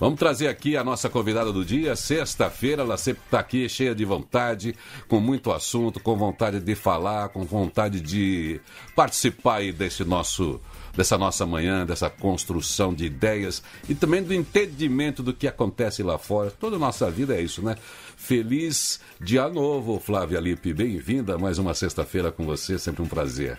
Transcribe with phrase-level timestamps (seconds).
[0.00, 4.02] Vamos trazer aqui a nossa convidada do dia, sexta-feira, ela sempre está aqui cheia de
[4.02, 4.74] vontade,
[5.06, 8.58] com muito assunto, com vontade de falar, com vontade de
[8.96, 10.58] participar aí desse nosso,
[10.96, 16.16] dessa nossa manhã, dessa construção de ideias e também do entendimento do que acontece lá
[16.16, 16.50] fora.
[16.50, 17.76] Toda a nossa vida é isso, né?
[18.16, 20.72] Feliz dia novo, Flávia Lipe.
[20.72, 23.58] Bem-vinda a mais uma sexta-feira com você, sempre um prazer.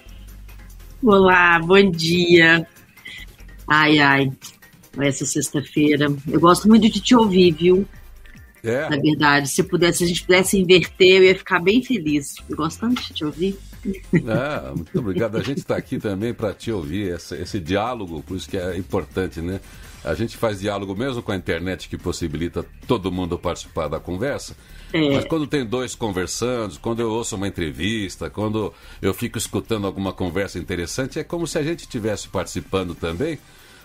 [1.03, 2.67] Olá, bom dia.
[3.67, 4.31] Ai, ai,
[4.97, 6.07] essa sexta-feira.
[6.27, 7.87] Eu gosto muito de te ouvir, viu?
[8.63, 8.89] É.
[8.89, 12.35] Na verdade, se pudesse, se a gente pudesse inverter, eu ia ficar bem feliz.
[12.49, 13.57] Eu gosto tanto de te ouvir.
[14.27, 15.37] Ah, muito obrigado.
[15.37, 18.77] A gente está aqui também para te ouvir, esse, esse diálogo, por isso que é
[18.77, 19.59] importante, né?
[20.03, 24.55] A gente faz diálogo mesmo com a internet que possibilita todo mundo participar da conversa.
[24.91, 25.15] É.
[25.15, 30.11] Mas quando tem dois conversando, quando eu ouço uma entrevista, quando eu fico escutando alguma
[30.11, 33.37] conversa interessante, é como se a gente estivesse participando também.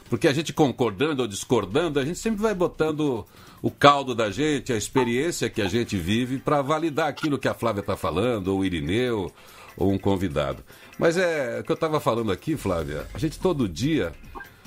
[0.08, 3.24] Porque a gente concordando ou discordando, a gente sempre vai botando
[3.60, 7.54] o caldo da gente, a experiência que a gente vive para validar aquilo que a
[7.54, 9.32] Flávia está falando, ou o Irineu,
[9.76, 10.62] ou um convidado.
[10.98, 13.06] Mas é o que eu estava falando aqui, Flávia.
[13.12, 14.12] A gente todo dia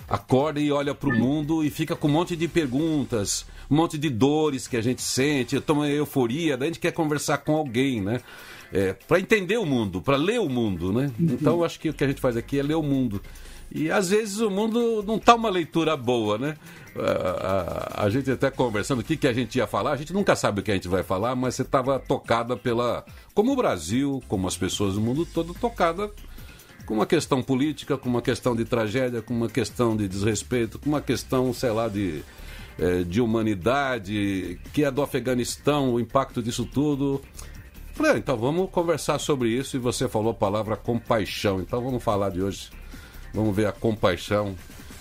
[0.07, 3.97] acorda e olha para o mundo e fica com um monte de perguntas, um monte
[3.97, 8.01] de dores que a gente sente, toma euforia, daí a gente quer conversar com alguém,
[8.01, 8.21] né?
[8.71, 11.11] É, para entender o mundo, para ler o mundo, né?
[11.19, 11.27] Uhum.
[11.33, 13.21] Então acho que o que a gente faz aqui é ler o mundo.
[13.71, 16.57] E às vezes o mundo não está uma leitura boa, né?
[16.95, 20.11] A, a, a, gente até conversando o que, que a gente ia falar, a gente
[20.11, 23.05] nunca sabe o que a gente vai falar, mas você estava tocada pela.
[23.33, 26.09] Como o Brasil, como as pessoas do mundo todo, tocada
[26.85, 30.89] com uma questão política, com uma questão de tragédia, com uma questão de desrespeito, com
[30.89, 32.23] uma questão, sei lá, de,
[33.07, 37.21] de humanidade, que é do Afeganistão, o impacto disso tudo.
[37.93, 42.01] Falei, ah, então vamos conversar sobre isso e você falou a palavra compaixão, então vamos
[42.01, 42.69] falar de hoje
[43.33, 44.55] Vamos ver a compaixão,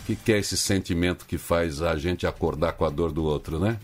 [0.08, 3.58] o que, é esse sentimento que faz a gente acordar com a dor do outro,
[3.58, 3.78] né?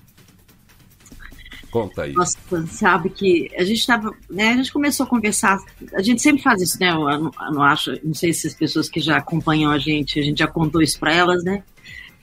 [1.70, 2.12] Conta aí.
[2.12, 2.38] Nossa,
[2.68, 4.50] sabe que a gente estava, né?
[4.50, 5.58] A gente começou a conversar.
[5.94, 6.90] A gente sempre faz isso, né?
[6.90, 10.22] Eu eu não acho, não sei se as pessoas que já acompanham a gente, a
[10.22, 11.64] gente já contou isso para elas, né?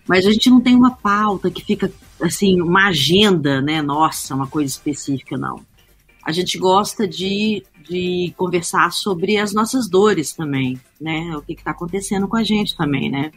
[0.07, 1.91] Mas a gente não tem uma pauta que fica
[2.21, 3.81] assim, uma agenda, né?
[3.81, 5.61] Nossa, uma coisa específica, não.
[6.23, 11.35] A gente gosta de de conversar sobre as nossas dores também, né?
[11.35, 13.31] O que está acontecendo com a gente também, né?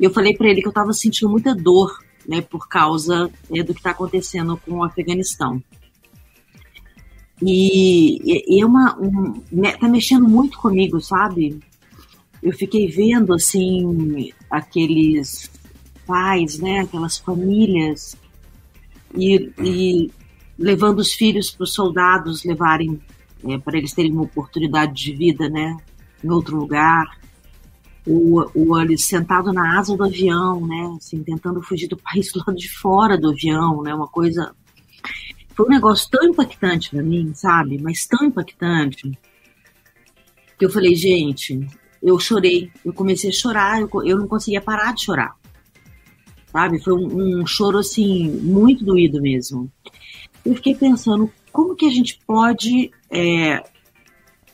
[0.00, 1.96] Eu falei para ele que eu estava sentindo muita dor,
[2.26, 5.62] né, por causa né, do que está acontecendo com o Afeganistão.
[7.40, 8.20] E,
[8.56, 9.40] e é uma, um,
[9.80, 11.58] tá mexendo muito comigo, sabe?
[12.42, 15.50] Eu fiquei vendo assim aqueles
[16.08, 18.16] pais, né, aquelas famílias
[19.14, 20.10] e, e
[20.58, 22.98] levando os filhos para os soldados levarem
[23.46, 25.76] é, para eles terem uma oportunidade de vida, né,
[26.24, 27.18] em outro lugar.
[28.06, 32.38] O, o ali sentado na asa do avião, né, assim, tentando fugir do país do
[32.38, 34.54] lado de fora do avião, né, uma coisa.
[35.54, 37.78] Foi um negócio tão impactante para mim, sabe?
[37.82, 39.12] Mas tão impactante
[40.56, 41.60] que eu falei, gente,
[42.02, 45.36] eu chorei, eu comecei a chorar, eu, eu não conseguia parar de chorar,
[46.52, 46.82] sabe?
[46.82, 49.70] Foi um, um choro assim muito doído mesmo.
[50.44, 53.62] Eu fiquei pensando como que a gente pode é,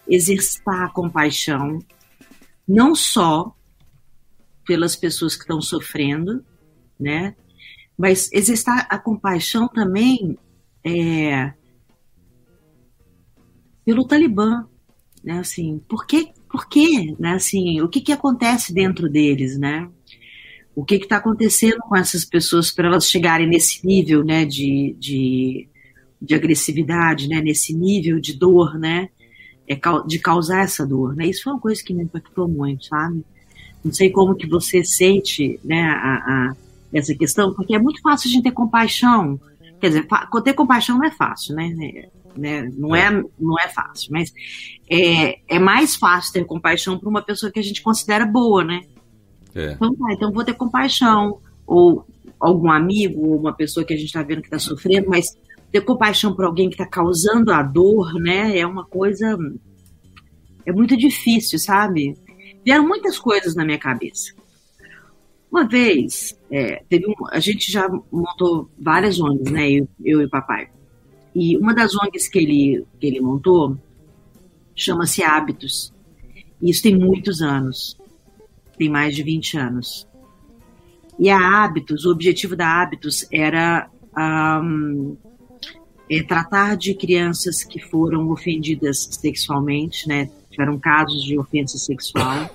[0.08, 1.78] exercitar a compaixão,
[2.66, 3.54] não só
[4.66, 6.44] pelas pessoas que estão sofrendo,
[6.98, 7.36] né?
[7.96, 10.38] Mas exercitar a compaixão também
[10.82, 11.52] é,
[13.84, 14.66] pelo Talibã,
[15.22, 15.38] né?
[15.38, 17.34] Assim, por que, por quê, né?
[17.34, 19.88] Assim, o que que acontece dentro deles, né?
[20.74, 24.44] O que está acontecendo com essas pessoas para elas chegarem nesse nível, né?
[24.44, 25.68] De, de
[26.24, 29.08] de agressividade, né, nesse nível de dor, né,
[29.68, 33.24] é, de causar essa dor, né, isso foi uma coisa que me impactou muito, sabe?
[33.84, 36.56] Não sei como que você sente, né, a, a
[36.92, 39.38] essa questão, porque é muito fácil a gente ter compaixão,
[39.80, 40.06] quer dizer,
[40.44, 44.32] ter compaixão não é fácil, né, né não é, não é fácil, mas
[44.88, 48.82] é, é mais fácil ter compaixão para uma pessoa que a gente considera boa, né?
[49.54, 49.72] É.
[49.72, 52.06] Então tá, então vou ter compaixão, ou
[52.38, 55.26] algum amigo, ou uma pessoa que a gente está vendo que está sofrendo, mas
[55.70, 58.58] ter compaixão por alguém que está causando a dor, né?
[58.58, 59.36] É uma coisa.
[60.64, 62.16] É muito difícil, sabe?
[62.64, 64.32] Vieram muitas coisas na minha cabeça.
[65.50, 69.70] Uma vez, é, teve um, a gente já montou várias ONGs, né?
[69.70, 70.68] Eu, eu e o papai.
[71.34, 73.76] E uma das ONGs que ele, que ele montou
[74.74, 75.92] chama-se Hábitos.
[76.60, 77.96] E isso tem muitos anos.
[78.76, 80.08] Tem mais de 20 anos.
[81.18, 83.88] E a Hábitos, o objetivo da Hábitos era
[84.62, 85.16] um,
[86.10, 90.28] é, tratar de crianças que foram ofendidas sexualmente, né?
[90.50, 92.50] Tiveram casos de ofensa sexual,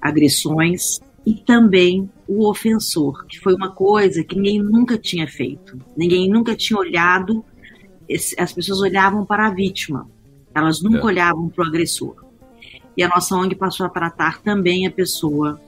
[0.00, 5.78] agressões, e também o ofensor, que foi uma coisa que ninguém nunca tinha feito.
[5.96, 7.44] Ninguém nunca tinha olhado,
[8.38, 10.08] as pessoas olhavam para a vítima,
[10.54, 11.04] elas nunca é.
[11.04, 12.29] olhavam para o agressor.
[12.96, 15.60] E a nossa ONG passou a tratar também a pessoa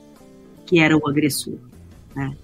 [0.65, 1.57] que era o agressor.
[2.15, 2.35] Né?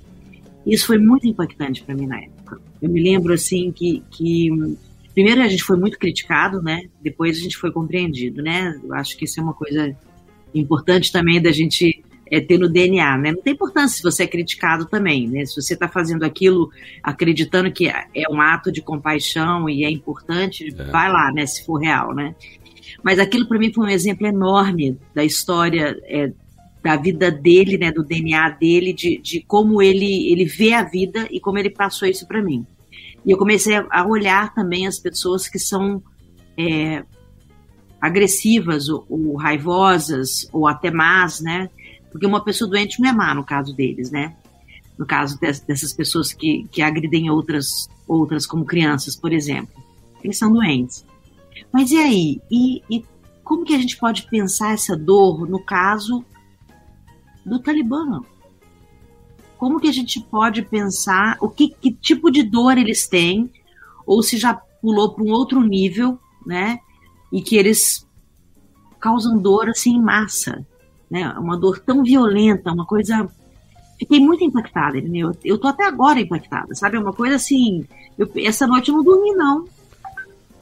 [0.65, 2.61] Isso foi muito impactante para mim na época.
[2.81, 4.49] Eu me lembro assim que, que
[5.13, 6.83] primeiro a gente foi muito criticado, né?
[7.01, 8.79] Depois a gente foi compreendido, né?
[8.83, 9.95] Eu acho que isso é uma coisa
[10.53, 13.31] importante também da gente é, ter no DNA, né?
[13.31, 15.45] Não tem importância se você é criticado também, né?
[15.45, 16.69] Se você está fazendo aquilo
[17.03, 20.83] acreditando que é um ato de compaixão e é importante, é.
[20.85, 21.45] vai lá, né?
[21.45, 22.35] Se for real, né?
[23.03, 26.31] Mas aquilo para mim foi um exemplo enorme da história é,
[26.83, 27.91] da vida dele, né?
[27.91, 32.07] Do DNA dele, de, de como ele ele vê a vida e como ele passou
[32.07, 32.65] isso para mim.
[33.25, 36.01] E eu comecei a olhar também as pessoas que são
[36.57, 37.03] é,
[37.99, 41.69] agressivas ou, ou, raivosas ou até más, né?
[42.11, 44.35] Porque uma pessoa doente não é má no caso deles, né?
[44.97, 49.73] No caso dessas pessoas que, que agridem outras, outras como crianças, por exemplo.
[50.23, 51.05] Eles são doentes.
[51.71, 52.41] Mas e aí?
[52.49, 53.05] E, e
[53.43, 56.23] como que a gente pode pensar essa dor no caso
[57.45, 58.21] do Talibã?
[59.57, 63.51] Como que a gente pode pensar o que, que tipo de dor eles têm,
[64.05, 66.79] ou se já pulou para um outro nível, né?
[67.31, 68.07] E que eles
[68.99, 70.65] causam dor assim em massa
[71.09, 71.27] né?
[71.37, 73.27] Uma dor tão violenta, uma coisa.
[73.97, 75.31] Fiquei muito impactada, entendeu?
[75.43, 76.97] Eu tô até agora impactada, sabe?
[76.97, 77.85] É uma coisa assim.
[78.17, 79.65] Eu, essa noite eu não dormi, não.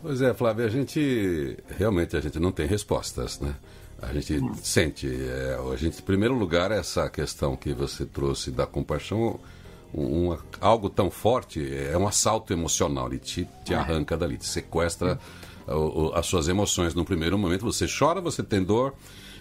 [0.01, 3.55] Pois é, Flávia, a gente realmente a gente não tem respostas, né?
[3.99, 8.67] A gente sente, é, a gente, em primeiro lugar, essa questão que você trouxe da
[8.67, 9.39] compaixão,
[9.91, 13.75] um, um, algo tão forte, é um assalto emocional, ele te, te é.
[13.75, 15.19] arranca dali, te sequestra
[15.67, 16.93] o, o, as suas emoções.
[16.93, 18.93] No primeiro momento você chora, você tem dor,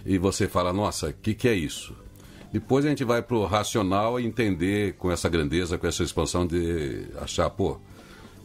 [0.07, 1.95] e você fala, nossa, o que, que é isso?
[2.51, 6.47] Depois a gente vai para o racional e entender com essa grandeza, com essa expansão
[6.47, 7.79] de achar, pô,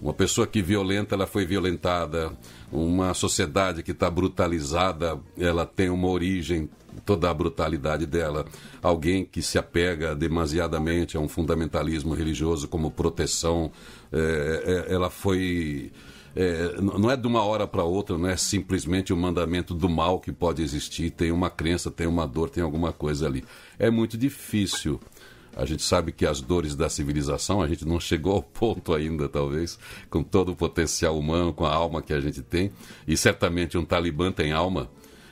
[0.02, 2.32] uma pessoa que violenta, ela foi violentada,
[2.72, 6.70] uma sociedade que está brutalizada, ela tem uma origem,
[7.06, 8.46] toda a brutalidade dela.
[8.82, 13.72] Alguém que se apega demasiadamente a um fundamentalismo religioso como proteção,
[14.12, 15.92] é, é, ela foi
[16.36, 19.90] é, não é de uma hora para outra, não é simplesmente o um mandamento do
[19.90, 23.44] mal que pode existir, tem uma crença, tem uma dor, tem alguma coisa ali.
[23.78, 25.00] É muito difícil.
[25.56, 29.28] A gente sabe que as dores da civilização, a gente não chegou ao ponto ainda,
[29.28, 29.78] talvez,
[30.10, 32.72] com todo o potencial humano, com a alma que a gente tem,
[33.08, 34.90] e certamente um talibã tem alma.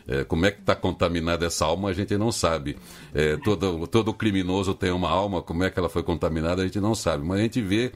[0.08, 2.76] É, como é que está contaminada essa alma, a gente não sabe.
[3.14, 6.80] É, todo, todo criminoso tem uma alma, como é que ela foi contaminada, a gente
[6.80, 7.24] não sabe.
[7.24, 7.92] Mas a gente vê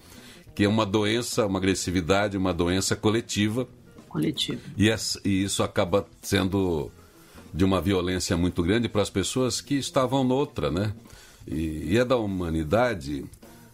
[0.53, 3.67] que é uma doença, uma agressividade, uma doença coletiva.
[4.07, 4.61] Coletiva.
[4.77, 4.93] E,
[5.25, 6.91] e isso acaba sendo
[7.51, 10.93] de uma violência muito grande para as pessoas que estavam noutra, né?
[11.47, 13.25] E, e, é da humanidade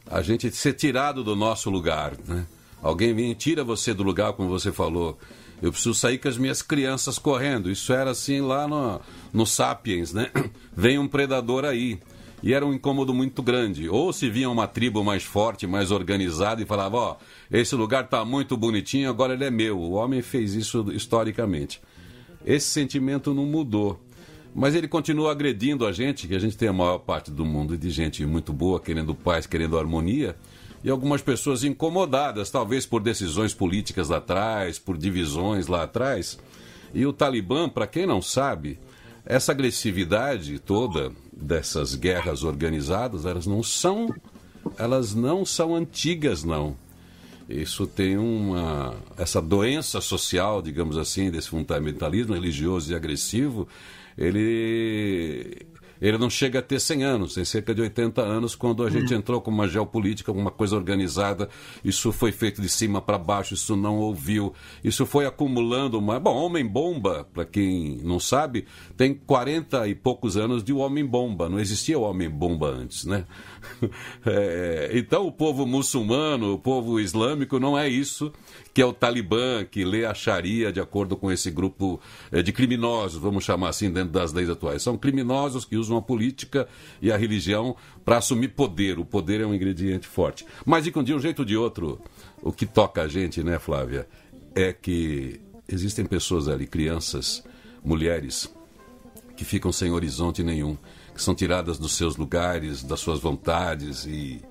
[0.10, 2.46] a gente ser tirado do nosso lugar, né?
[2.82, 5.18] Alguém vem e tira você do lugar, como você falou.
[5.62, 7.70] Eu preciso sair com as minhas crianças correndo.
[7.70, 9.02] Isso era assim lá no,
[9.34, 10.32] no Sapiens, né?
[10.76, 12.00] Vem um predador aí
[12.42, 13.90] e era um incômodo muito grande.
[13.90, 18.06] Ou se via uma tribo mais forte, mais organizada e falava: Ó, oh, esse lugar
[18.06, 19.78] está muito bonitinho, agora ele é meu.
[19.78, 21.82] O homem fez isso historicamente.
[22.46, 24.00] Esse sentimento não mudou.
[24.54, 27.78] Mas ele continua agredindo a gente, que a gente tem a maior parte do mundo
[27.78, 30.36] de gente muito boa, querendo paz, querendo harmonia,
[30.84, 36.40] e algumas pessoas incomodadas, talvez por decisões políticas lá atrás, por divisões lá atrás.
[36.94, 38.80] E o Talibã, para quem não sabe,
[39.26, 44.14] essa agressividade toda dessas guerras organizadas, elas não são
[44.78, 46.76] elas não são antigas não.
[47.48, 53.68] Isso tem uma essa doença social, digamos assim, desse fundamentalismo religioso e agressivo,
[54.20, 55.70] ele
[56.02, 59.14] ele não chega a ter 100 anos, tem cerca de 80 anos, quando a gente
[59.14, 61.50] entrou com uma geopolítica, uma coisa organizada,
[61.84, 66.20] isso foi feito de cima para baixo, isso não ouviu, isso foi acumulando uma.
[66.20, 72.00] Bom, Homem-Bomba, para quem não sabe, tem 40 e poucos anos de Homem-Bomba, não existia
[72.00, 73.26] o Homem-Bomba antes, né?
[74.26, 78.32] É, então o povo muçulmano, o povo islâmico não é isso
[78.74, 82.00] que é o Talibã, que lê a Sharia de acordo com esse grupo
[82.32, 84.82] é, de criminosos, vamos chamar assim, dentro das leis atuais.
[84.82, 86.68] São criminosos que usam a política
[87.02, 87.76] e a religião
[88.06, 89.00] para assumir poder.
[89.00, 90.46] O poder é um ingrediente forte.
[90.66, 92.00] Mas de um jeito ou de outro,
[92.42, 94.08] o que toca a gente, né, Flávia,
[94.56, 97.44] é que existem pessoas ali, crianças,
[97.84, 98.54] mulheres,
[99.36, 100.78] que ficam sem horizonte nenhum
[101.20, 104.42] que são tiradas dos seus lugares, das suas vontades e,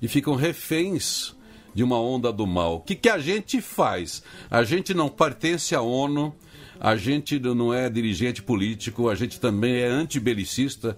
[0.00, 1.36] e ficam reféns
[1.74, 2.76] de uma onda do mal.
[2.76, 4.22] O que, que a gente faz?
[4.50, 6.34] A gente não pertence à ONU,
[6.80, 10.96] a gente não é dirigente político, a gente também é antibelicista.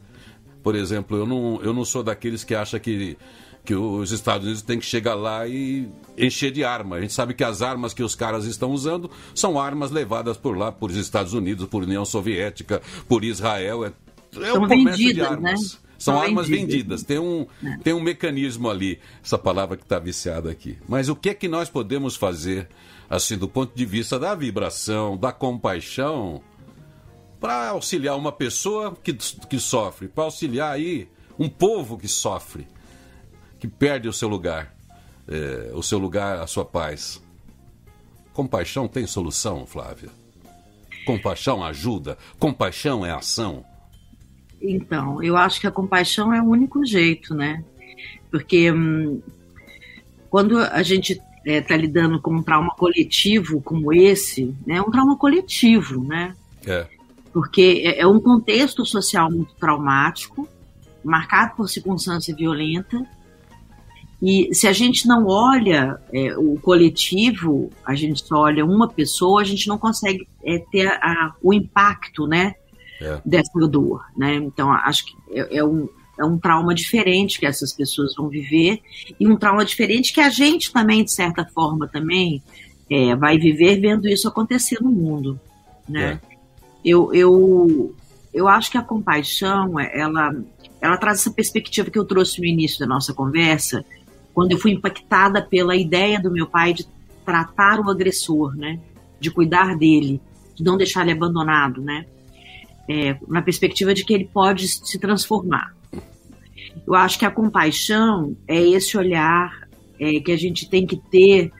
[0.63, 3.19] Por exemplo, eu não, eu não sou daqueles que acha que
[3.65, 6.97] que os Estados Unidos têm que chegar lá e encher de arma.
[6.97, 10.57] A gente sabe que as armas que os caras estão usando são armas levadas por
[10.57, 13.85] lá, por Estados Unidos, por União Soviética, por Israel.
[13.85, 13.93] É,
[14.43, 15.43] é um comércio vendidas, de armas.
[15.43, 15.57] Né?
[15.99, 16.73] São, são armas vendidas.
[16.73, 17.03] vendidas.
[17.05, 17.79] Tem um, é.
[17.79, 20.79] tem um mecanismo ali, essa palavra que está viciada aqui.
[20.89, 22.69] Mas o que é que nós podemos fazer,
[23.09, 26.43] assim, do ponto de vista da vibração, da compaixão,
[27.41, 32.67] para auxiliar uma pessoa que, que sofre, para auxiliar aí um povo que sofre?
[33.59, 34.75] que perde o seu lugar,
[35.29, 37.23] é, o seu lugar, a sua paz.
[38.33, 40.11] Compaixão tem solução, Flávia?
[41.05, 42.19] Compaixão ajuda?
[42.39, 43.65] Compaixão é ação?
[44.61, 47.63] Então, eu acho que a compaixão é o único jeito, né?
[48.31, 49.21] Porque hum,
[50.29, 54.83] quando a gente está é, tá lidando com um trauma coletivo como esse, né, é
[54.83, 56.35] um trauma coletivo, né?
[56.67, 56.87] É.
[57.33, 60.49] Porque é, é um contexto social muito traumático,
[61.05, 63.07] marcado por circunstância violenta,
[64.21, 69.43] e se a gente não olha é, o coletivo, a gente só olha uma pessoa,
[69.43, 72.55] a gente não consegue é, ter a, o impacto né,
[73.01, 73.21] é.
[73.25, 74.05] dessa dor.
[74.17, 74.37] Né?
[74.37, 75.89] Então, acho que é, é, um,
[76.19, 78.81] é um trauma diferente que essas pessoas vão viver
[79.19, 82.43] e um trauma diferente que a gente também, de certa forma, também
[82.91, 85.39] é, vai viver vendo isso acontecer no mundo.
[85.89, 86.21] Né?
[86.23, 86.37] É.
[86.85, 87.95] Eu, eu,
[88.33, 90.35] eu acho que a compaixão, ela,
[90.81, 93.85] ela traz essa perspectiva que eu trouxe no início da nossa conversa,
[94.33, 96.87] quando eu fui impactada pela ideia do meu pai de
[97.25, 98.79] tratar o agressor, né?
[99.19, 100.21] De cuidar dele,
[100.55, 102.05] de não deixar ele abandonado, né?
[102.89, 105.75] É, na perspectiva de que ele pode se transformar.
[106.87, 109.67] Eu acho que a compaixão é esse olhar
[109.99, 111.51] é, que a gente tem que ter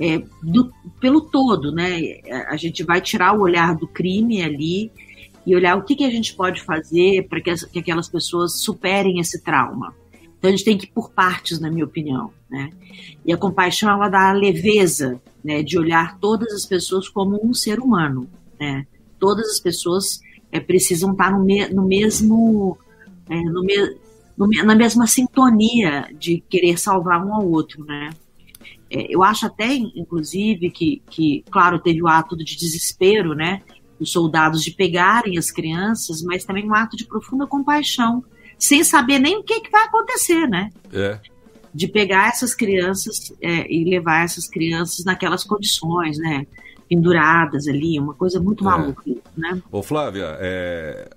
[0.00, 2.20] é, do, pelo todo, né?
[2.48, 4.90] A gente vai tirar o olhar do crime ali
[5.46, 9.20] e olhar o que, que a gente pode fazer para que, que aquelas pessoas superem
[9.20, 9.94] esse trauma.
[10.38, 12.32] Então a gente tem que ir por partes, na minha opinião.
[12.48, 12.70] Né?
[13.26, 17.52] E a compaixão ela dá a leveza né, de olhar todas as pessoas como um
[17.52, 18.26] ser humano.
[18.58, 18.86] Né?
[19.18, 20.20] Todas as pessoas
[20.52, 22.78] é, precisam estar no, me, no mesmo.
[23.28, 23.76] É, no me,
[24.36, 27.84] no, na mesma sintonia de querer salvar um ao outro.
[27.84, 28.10] Né?
[28.90, 33.62] É, eu acho até, inclusive, que, que, claro, teve o ato de desespero, né?
[34.00, 38.24] Os soldados de pegarem as crianças, mas também um ato de profunda compaixão
[38.58, 40.70] sem saber nem o que, que vai acontecer, né?
[40.92, 41.18] É.
[41.72, 46.46] De pegar essas crianças é, e levar essas crianças naquelas condições, né?
[46.90, 48.66] Penduradas ali, uma coisa muito é.
[48.66, 49.02] maluca,
[49.36, 49.62] né?
[49.70, 51.08] Ô Flávia, é,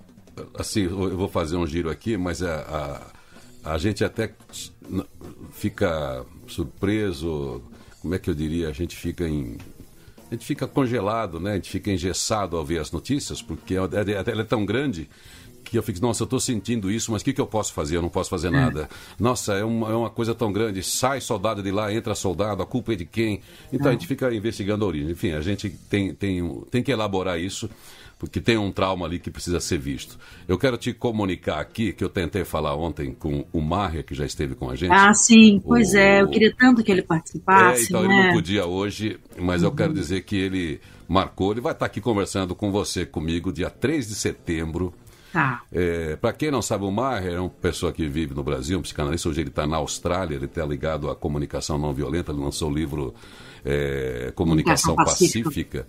[0.58, 3.02] assim, eu vou fazer um giro aqui, mas a,
[3.66, 4.34] a, a gente até
[5.52, 7.62] fica surpreso,
[8.02, 9.58] como é que eu diria, a gente fica em
[10.30, 11.52] a gente fica congelado, né?
[11.52, 15.08] A gente fica engessado ao ver as notícias, porque ela é tão grande
[15.74, 17.98] que eu fico, nossa, eu estou sentindo isso, mas o que, que eu posso fazer?
[17.98, 18.88] Eu não posso fazer nada.
[19.20, 20.84] Nossa, é uma, é uma coisa tão grande.
[20.84, 23.42] Sai soldado de lá, entra soldado, a culpa é de quem?
[23.72, 25.10] Então a gente fica investigando a origem.
[25.10, 27.68] Enfim, a gente tem, tem, tem que elaborar isso
[28.20, 30.18] porque tem um trauma ali que precisa ser visto.
[30.48, 34.26] Eu quero te comunicar aqui que eu tentei falar ontem com o Marria, que já
[34.26, 34.94] esteve com a gente.
[34.94, 35.98] Ah, sim, pois o...
[35.98, 37.82] é, eu queria tanto que ele participasse.
[37.82, 38.14] É, então né?
[38.14, 39.70] ele não podia hoje, mas uhum.
[39.70, 43.72] eu quero dizer que ele marcou, ele vai estar aqui conversando com você, comigo, dia
[43.72, 44.94] 3 de setembro,
[45.34, 45.64] Tá.
[45.72, 48.84] É, para quem não sabe, o Maher é uma pessoa que vive no Brasil, um
[48.84, 49.28] psicanalista.
[49.28, 52.32] Hoje ele está na Austrália, ele está ligado à comunicação não violenta.
[52.32, 53.16] Ele lançou o livro
[53.66, 55.50] é, Comunicação Pacífica.
[55.50, 55.88] Pacífica.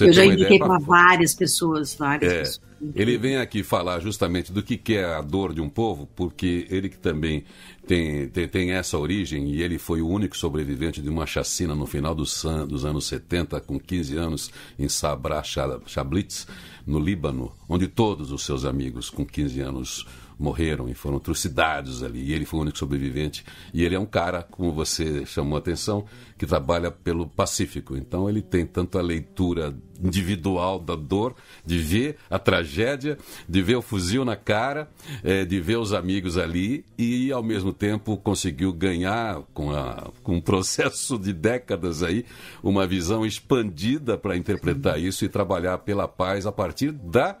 [0.00, 2.68] Eu já indiquei para várias pessoas, várias é, pessoas.
[2.94, 6.66] Ele vem aqui falar justamente do que, que é a dor de um povo, porque
[6.70, 7.44] ele que também
[7.86, 11.86] tem, tem, tem, essa origem e ele foi o único sobrevivente de uma chacina no
[11.86, 16.46] final dos, dos anos 70, com 15 anos, em Sabra Chablitz,
[16.86, 20.06] no Líbano, onde todos os seus amigos com 15 anos
[20.38, 22.20] morreram e foram trucidados ali.
[22.20, 23.44] E ele foi o único sobrevivente.
[23.74, 26.04] E ele é um cara, como você chamou a atenção,
[26.36, 27.96] que trabalha pelo Pacífico.
[27.96, 31.34] Então ele tem tanto a leitura individual da dor,
[31.66, 33.18] de ver a tragédia,
[33.48, 34.88] de ver o fuzil na cara,
[35.24, 40.36] é, de ver os amigos ali e, ao mesmo tempo, conseguiu ganhar, com, a, com
[40.36, 42.24] um processo de décadas aí,
[42.62, 47.36] uma visão expandida para interpretar isso e trabalhar pela paz a partir da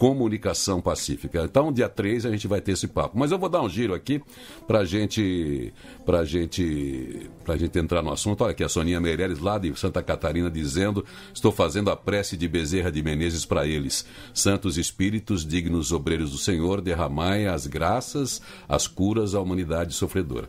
[0.00, 1.42] comunicação pacífica.
[1.44, 3.18] Então, dia 3 a gente vai ter esse papo.
[3.18, 4.18] Mas eu vou dar um giro aqui
[4.66, 5.74] para gente,
[6.06, 8.42] pra gente, gente entrar no assunto.
[8.42, 11.04] Olha aqui a Soninha Meireles, lá de Santa Catarina, dizendo:
[11.34, 14.06] Estou fazendo a prece de Bezerra de Menezes para eles.
[14.32, 20.48] Santos Espíritos, dignos obreiros do Senhor, derramai as graças, as curas à humanidade sofredora.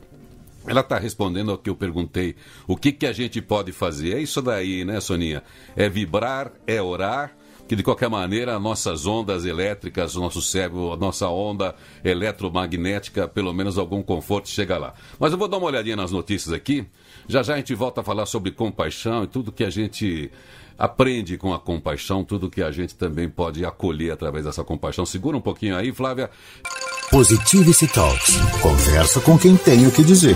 [0.65, 2.37] Ela está respondendo ao que eu perguntei.
[2.65, 4.15] O que, que a gente pode fazer?
[4.15, 5.43] É isso daí, né, Soninha?
[5.75, 7.35] É vibrar, é orar,
[7.67, 14.01] que de qualquer maneira nossas ondas elétricas, nosso cérebro, nossa onda eletromagnética, pelo menos algum
[14.03, 14.93] conforto chega lá.
[15.19, 16.85] Mas eu vou dar uma olhadinha nas notícias aqui.
[17.27, 20.31] Já já a gente volta a falar sobre compaixão e tudo que a gente
[20.77, 25.05] aprende com a compaixão, tudo que a gente também pode acolher através dessa compaixão.
[25.05, 26.29] Segura um pouquinho aí, Flávia.
[27.11, 28.37] Positivity Talks.
[28.61, 30.35] Conversa com quem tem o que dizer.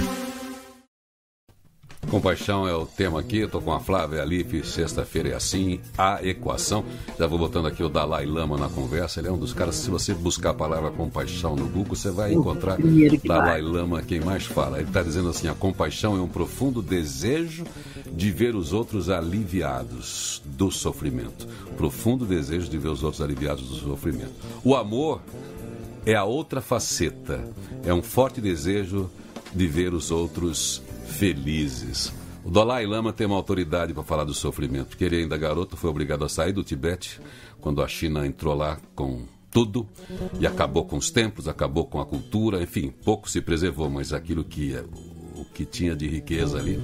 [2.10, 6.24] Compaixão é o tema aqui, eu tô com a Flávia Alife, sexta-feira é assim, a
[6.24, 6.86] equação.
[7.18, 9.90] Já vou botando aqui o Dalai Lama na conversa, ele é um dos caras, se
[9.90, 12.78] você buscar a palavra compaixão no Google, você vai encontrar
[13.24, 14.78] Dalai Lama quem mais fala.
[14.78, 17.66] Ele está dizendo assim, a compaixão é um profundo desejo
[18.12, 21.48] de ver os outros aliviados do sofrimento.
[21.76, 24.34] Profundo desejo de ver os outros aliviados do sofrimento.
[24.64, 25.22] O amor
[26.06, 27.44] é a outra faceta,
[27.84, 29.10] é um forte desejo
[29.54, 32.14] de ver os outros felizes.
[32.44, 35.90] O Dalai Lama tem uma autoridade para falar do sofrimento, porque ele ainda garoto foi
[35.90, 37.20] obrigado a sair do Tibete
[37.60, 39.88] quando a China entrou lá com tudo
[40.40, 44.44] e acabou com os templos, acabou com a cultura, enfim, pouco se preservou, mas aquilo
[44.44, 44.76] que
[45.36, 46.80] o que tinha de riqueza ali.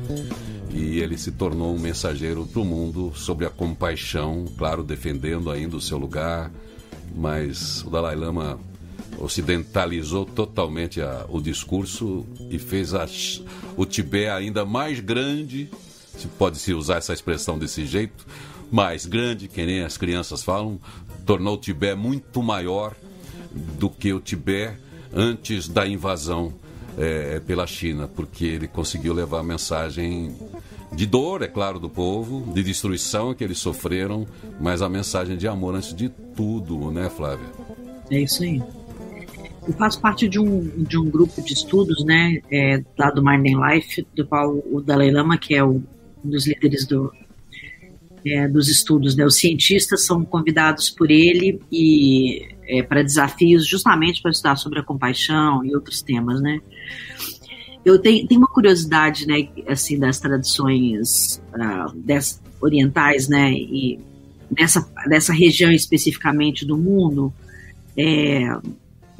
[0.73, 5.75] E ele se tornou um mensageiro para o mundo sobre a compaixão, claro, defendendo ainda
[5.75, 6.51] o seu lugar,
[7.15, 8.59] mas o Dalai Lama
[9.21, 13.07] ocidentalizou totalmente a, o discurso e fez a,
[13.77, 15.69] o Tibete ainda mais grande,
[16.17, 18.25] se pode se usar essa expressão desse jeito,
[18.71, 20.79] mais grande, que nem as crianças falam,
[21.25, 22.95] tornou o Tibete muito maior
[23.77, 24.77] do que o Tibete
[25.13, 26.53] antes da invasão
[26.97, 30.35] é, pela China, porque ele conseguiu levar a mensagem
[30.93, 34.27] de dor, é claro, do povo, de destruição que eles sofreram,
[34.59, 37.47] mas a mensagem de amor antes de tudo, né, Flávia?
[38.09, 38.61] É isso aí.
[39.67, 43.45] Eu faço parte de um, de um grupo de estudos, né, é, lá do Mind
[43.45, 45.83] Life, do qual o Dalai Lama, que é o,
[46.25, 47.11] um dos líderes do,
[48.25, 54.21] é, dos estudos, né, os cientistas são convidados por ele e é, para desafios justamente
[54.21, 56.59] para estudar sobre a compaixão e outros temas, né.
[57.83, 63.99] Eu tenho, tenho uma curiosidade, né, assim, das tradições uh, des, orientais, né, e
[64.49, 67.33] dessa, dessa região especificamente do mundo,
[67.97, 68.43] é,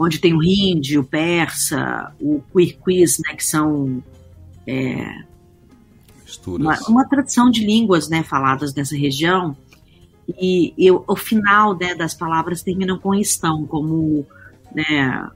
[0.01, 4.03] onde tem o hindi, o persa, o quirquiz, né, que são
[4.65, 5.23] é,
[6.47, 9.55] uma, uma, tradição de línguas né, faladas nessa região.
[10.39, 14.25] E, e o final né, das palavras terminam com estão, como
[14.73, 15.29] né,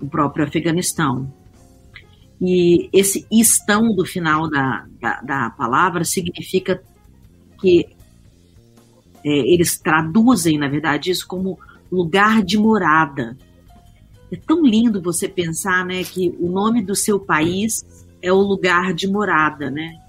[0.00, 1.30] o próprio Afeganistão.
[2.40, 6.82] E esse estão do final da, da, da palavra significa
[7.60, 7.86] que
[9.24, 11.58] é, eles traduzem, na verdade, isso como
[11.90, 13.36] lugar de morada.
[14.30, 17.84] É tão lindo você pensar, né, que o nome do seu país
[18.20, 20.00] é o lugar de morada, né?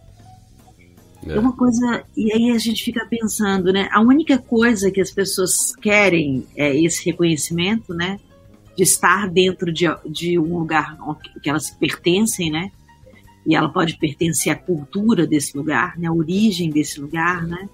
[1.26, 1.34] É.
[1.34, 3.90] é uma coisa e aí a gente fica pensando, né?
[3.92, 8.20] A única coisa que as pessoas querem é esse reconhecimento, né?
[8.78, 10.98] De estar dentro de, de um lugar
[11.42, 12.72] que elas pertencem, né?
[13.46, 16.08] E ela pode pertencer à cultura desse lugar, né?
[16.08, 17.68] A origem desse lugar, né?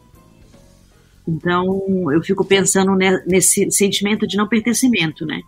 [1.27, 2.95] Então, eu fico pensando
[3.27, 5.41] nesse sentimento de não pertencimento, né?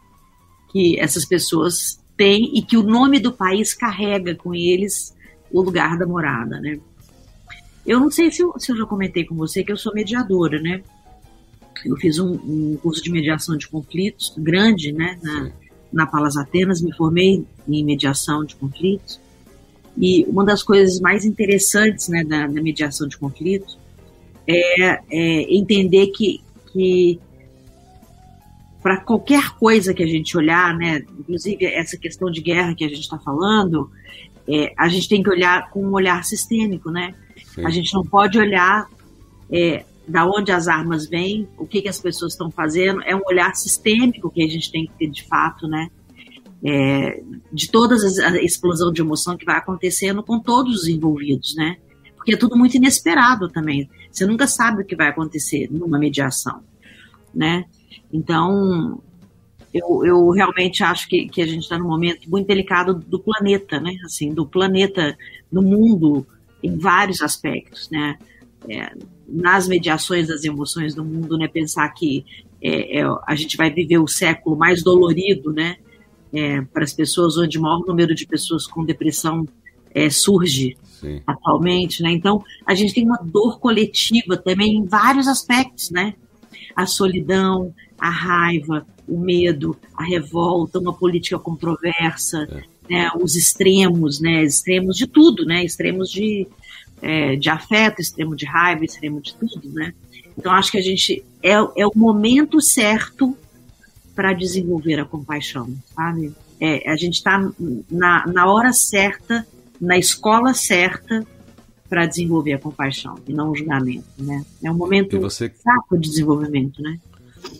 [0.72, 5.16] Que essas pessoas têm e que o nome do país carrega com eles
[5.52, 6.80] o lugar da morada, né?
[7.86, 10.62] Eu não sei se eu, se eu já comentei com você que eu sou mediadora,
[10.62, 10.82] né?
[11.84, 15.20] Eu fiz um, um curso de mediação de conflitos grande, né?
[15.22, 15.52] Na,
[15.92, 19.20] na Palas Atenas, me formei em mediação de conflitos.
[19.98, 23.78] E uma das coisas mais interessantes né, da, da mediação de conflitos
[24.48, 27.20] é, é entender que, que
[28.82, 32.90] para qualquer coisa que a gente olhar, né, inclusive essa questão de guerra que a
[32.90, 33.90] gente está falando,
[34.48, 37.16] é, a gente tem que olhar com um olhar sistêmico, né?
[37.46, 37.66] Sim.
[37.66, 38.90] A gente não pode olhar
[39.50, 43.22] é, da onde as armas vêm, o que, que as pessoas estão fazendo, é um
[43.26, 45.88] olhar sistêmico que a gente tem que ter de fato, né?
[46.66, 51.78] É, de toda a explosão de emoção que vai acontecendo com todos os envolvidos, né?
[52.24, 53.90] Porque é tudo muito inesperado também.
[54.10, 56.64] Você nunca sabe o que vai acontecer numa mediação,
[57.36, 57.66] né?
[58.14, 59.02] Então,
[59.74, 63.78] eu, eu realmente acho que, que a gente está num momento muito delicado do planeta,
[63.78, 63.98] né?
[64.06, 65.18] Assim, do planeta,
[65.52, 66.26] no mundo,
[66.64, 68.18] em vários aspectos, né?
[68.70, 68.94] É,
[69.28, 71.50] nas mediações das emoções do mundo, né?
[71.50, 72.24] Pensar que
[72.62, 75.76] é, é, a gente vai viver o século mais dolorido, né?
[76.32, 79.46] É, para as pessoas, onde o maior número de pessoas com depressão
[79.94, 81.22] é, surge Sim.
[81.28, 82.12] atualmente, né?
[82.12, 86.14] Então, a gente tem uma dor coletiva também em vários aspectos, né?
[86.76, 92.64] A solidão, a raiva, o medo, a revolta, uma política controversa, é.
[92.90, 93.12] né?
[93.22, 94.44] os extremos, né?
[94.44, 95.64] Extremos de tudo, né?
[95.64, 96.48] Extremos de,
[97.02, 99.94] é, de afeto, extremo de raiva, extremo de tudo, né?
[100.38, 103.38] Então acho que a gente é, é o momento certo
[104.16, 106.34] para desenvolver a compaixão, sabe?
[106.60, 107.52] É, a gente está
[107.92, 109.46] na, na hora certa,
[109.84, 111.26] na escola certa
[111.90, 114.44] para desenvolver a compaixão e não o julgamento, né?
[114.64, 115.46] É um momento você...
[115.46, 117.00] exato de desenvolvimento, né?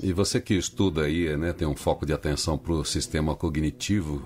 [0.02, 4.26] E você que estuda aí, né, tem um foco de atenção para o sistema cognitivo,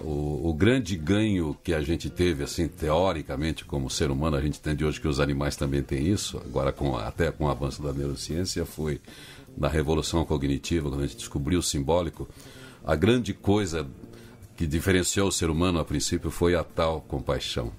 [0.00, 4.58] o, o, grande ganho que a gente teve, assim, teoricamente, como ser humano, a gente
[4.58, 7.92] entende hoje que os animais também têm isso, agora com, até com o avanço da
[7.92, 9.00] neurociência, foi
[9.56, 12.26] na revolução cognitiva, quando a gente descobriu o simbólico,
[12.84, 13.86] a grande coisa
[14.56, 17.72] que diferenciou o ser humano a princípio foi a tal compaixão.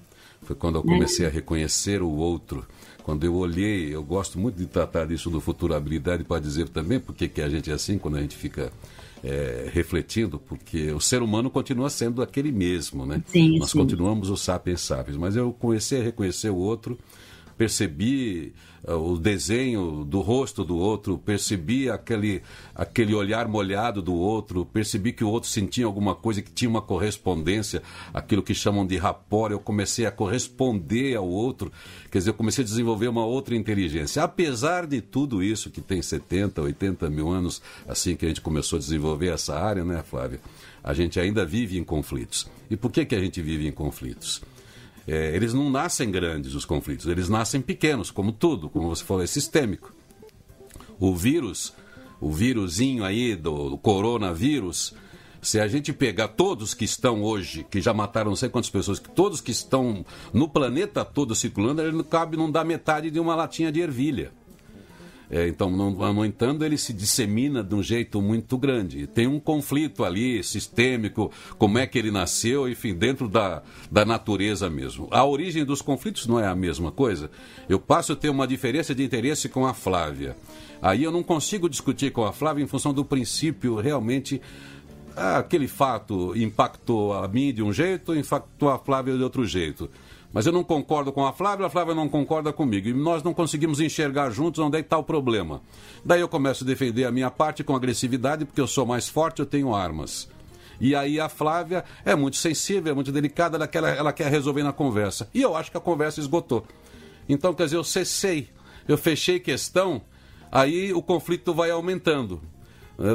[0.43, 2.65] Foi quando eu comecei a reconhecer o outro.
[3.03, 7.27] Quando eu olhei, eu gosto muito de tratar disso do futurabilidade para dizer também porque
[7.27, 8.71] que a gente é assim, quando a gente fica
[9.23, 13.23] é, refletindo, porque o ser humano continua sendo aquele mesmo, né?
[13.27, 13.79] Sim, Nós sim.
[13.79, 16.97] continuamos os sapiens sapiens, mas eu comecei a reconhecer o outro
[17.57, 18.53] percebi
[18.87, 22.43] o desenho do rosto do outro, percebi aquele,
[22.73, 26.81] aquele olhar molhado do outro, percebi que o outro sentia alguma coisa, que tinha uma
[26.81, 27.81] correspondência,
[28.13, 29.51] aquilo que chamam de rapport.
[29.51, 31.71] Eu comecei a corresponder ao outro,
[32.11, 34.23] quer dizer, eu comecei a desenvolver uma outra inteligência.
[34.23, 38.77] Apesar de tudo isso, que tem 70, 80 mil anos, assim que a gente começou
[38.77, 40.39] a desenvolver essa área, né, Flávia?
[40.83, 42.47] A gente ainda vive em conflitos.
[42.69, 44.41] E por que, que a gente vive em conflitos?
[45.07, 49.23] É, eles não nascem grandes, os conflitos, eles nascem pequenos, como tudo, como você falou,
[49.23, 49.93] é sistêmico.
[50.99, 51.73] O vírus,
[52.19, 54.95] o vírusinho aí do, do coronavírus,
[55.41, 58.97] se a gente pegar todos que estão hoje, que já mataram não sei quantas pessoas,
[58.97, 63.19] que todos que estão no planeta todo circulando, ele não cabe, não dá metade de
[63.19, 64.31] uma latinha de ervilha.
[65.29, 69.07] É, então, no, entanto, ele se dissemina de um jeito muito grande.
[69.07, 74.69] Tem um conflito ali sistêmico, como é que ele nasceu, enfim, dentro da, da natureza
[74.69, 75.07] mesmo.
[75.11, 77.29] A origem dos conflitos não é a mesma coisa.
[77.67, 80.35] Eu passo a ter uma diferença de interesse com a Flávia.
[80.81, 84.41] Aí eu não consigo discutir com a Flávia em função do princípio realmente.
[85.15, 89.89] Ah, aquele fato impactou a mim de um jeito, impactou a Flávia de outro jeito.
[90.35, 92.89] Mas eu não concordo com a Flávia, a Flávia não concorda comigo.
[92.89, 95.61] E nós não conseguimos enxergar juntos onde é que está o problema.
[96.03, 99.39] Daí eu começo a defender a minha parte com agressividade, porque eu sou mais forte,
[99.39, 100.27] eu tenho armas.
[100.77, 104.61] E aí a Flávia é muito sensível, é muito delicada, ela quer, ela quer resolver
[104.61, 105.29] na conversa.
[105.33, 106.65] E eu acho que a conversa esgotou.
[107.29, 108.49] Então, quer dizer, eu cessei,
[108.89, 110.01] eu fechei questão,
[110.51, 112.41] aí o conflito vai aumentando.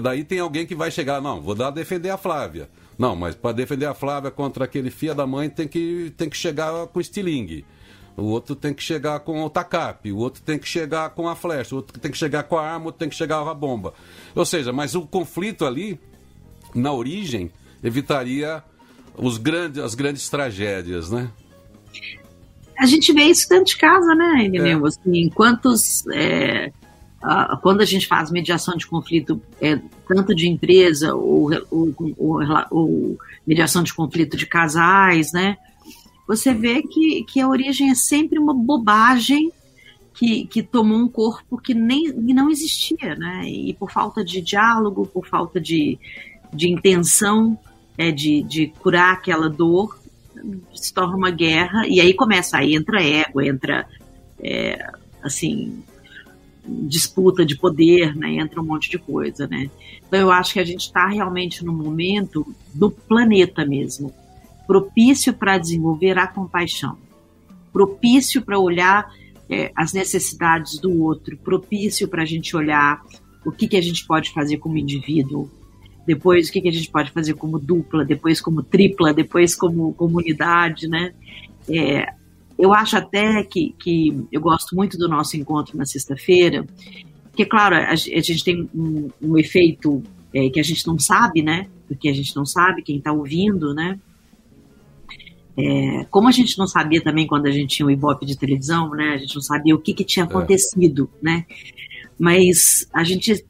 [0.02, 2.70] Daí tem alguém que vai chegar, não, vou dar a defender a Flávia.
[3.00, 6.36] Não, mas para defender a Flávia contra aquele fia da mãe tem que, tem que
[6.36, 7.64] chegar com estilingue.
[8.14, 11.34] O outro tem que chegar com o tacape, o outro tem que chegar com a
[11.34, 13.48] flecha, o outro tem que chegar com a arma, o outro tem que chegar com
[13.48, 13.94] a bomba.
[14.34, 15.98] Ou seja, mas o conflito ali,
[16.74, 17.50] na origem,
[17.82, 18.62] evitaria
[19.16, 21.30] os grandes, as grandes tragédias, né?
[22.78, 24.72] A gente vê isso dentro de casa, né, Eminem?
[24.72, 24.86] É.
[24.86, 26.70] Assim, quantos é,
[27.22, 29.78] Uh, quando a gente faz mediação de conflito, é,
[30.08, 32.38] tanto de empresa ou, ou, ou,
[32.70, 35.58] ou, mediação de conflito de casais, né?
[36.26, 39.52] Você vê que, que a origem é sempre uma bobagem
[40.14, 43.42] que, que tomou um corpo que nem que não existia, né?
[43.46, 45.98] E por falta de diálogo, por falta de,
[46.54, 47.58] de intenção
[47.98, 49.98] é, de, de curar aquela dor,
[50.74, 53.86] se torna uma guerra e aí começa, aí entra ego, entra
[54.38, 54.90] é,
[55.22, 55.82] assim
[56.88, 58.34] disputa de poder, né?
[58.34, 59.70] Entra um monte de coisa, né?
[60.06, 64.12] Então eu acho que a gente está realmente no momento do planeta mesmo,
[64.66, 66.96] propício para desenvolver a compaixão,
[67.72, 69.12] propício para olhar
[69.48, 73.02] é, as necessidades do outro, propício para a gente olhar
[73.44, 75.50] o que, que a gente pode fazer como indivíduo,
[76.06, 79.92] depois o que, que a gente pode fazer como dupla, depois como tripla, depois como
[79.94, 81.12] comunidade, né?
[81.68, 82.12] É,
[82.60, 86.66] eu acho até que, que eu gosto muito do nosso encontro na sexta-feira,
[87.30, 90.02] porque, claro, a, a, gente tem um, um efeito
[90.34, 91.68] é, que a gente não sabe, né?
[91.88, 93.98] Porque a gente não sabe quem está ouvindo, né?
[95.56, 98.90] É, como a gente não sabia também quando a gente tinha o Ibope de televisão,
[98.90, 99.14] né?
[99.14, 100.28] A gente não sabia o que, que tinha é.
[100.28, 101.24] acontecido, é.
[101.24, 101.46] né?
[102.18, 103.44] Mas a gente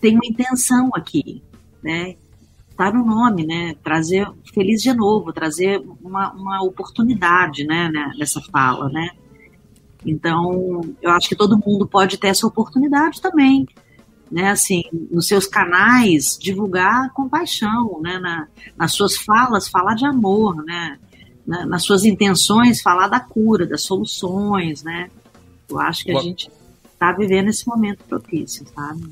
[0.00, 1.42] tem uma intenção aqui,
[1.82, 2.16] né?
[2.90, 3.74] Tá no nome, né?
[3.82, 8.12] Trazer feliz de novo, trazer uma, uma oportunidade, né, né?
[8.18, 9.10] Nessa fala, né?
[10.04, 13.66] Então, eu acho que todo mundo pode ter essa oportunidade também,
[14.30, 14.50] né?
[14.50, 18.18] Assim, nos seus canais, divulgar compaixão, né?
[18.18, 20.98] Na, nas suas falas, falar de amor, né?
[21.46, 25.10] Na, nas suas intenções, falar da cura, das soluções, né?
[25.68, 26.50] Eu acho que a gente
[27.02, 29.02] está vivendo esse momento propício, sabe?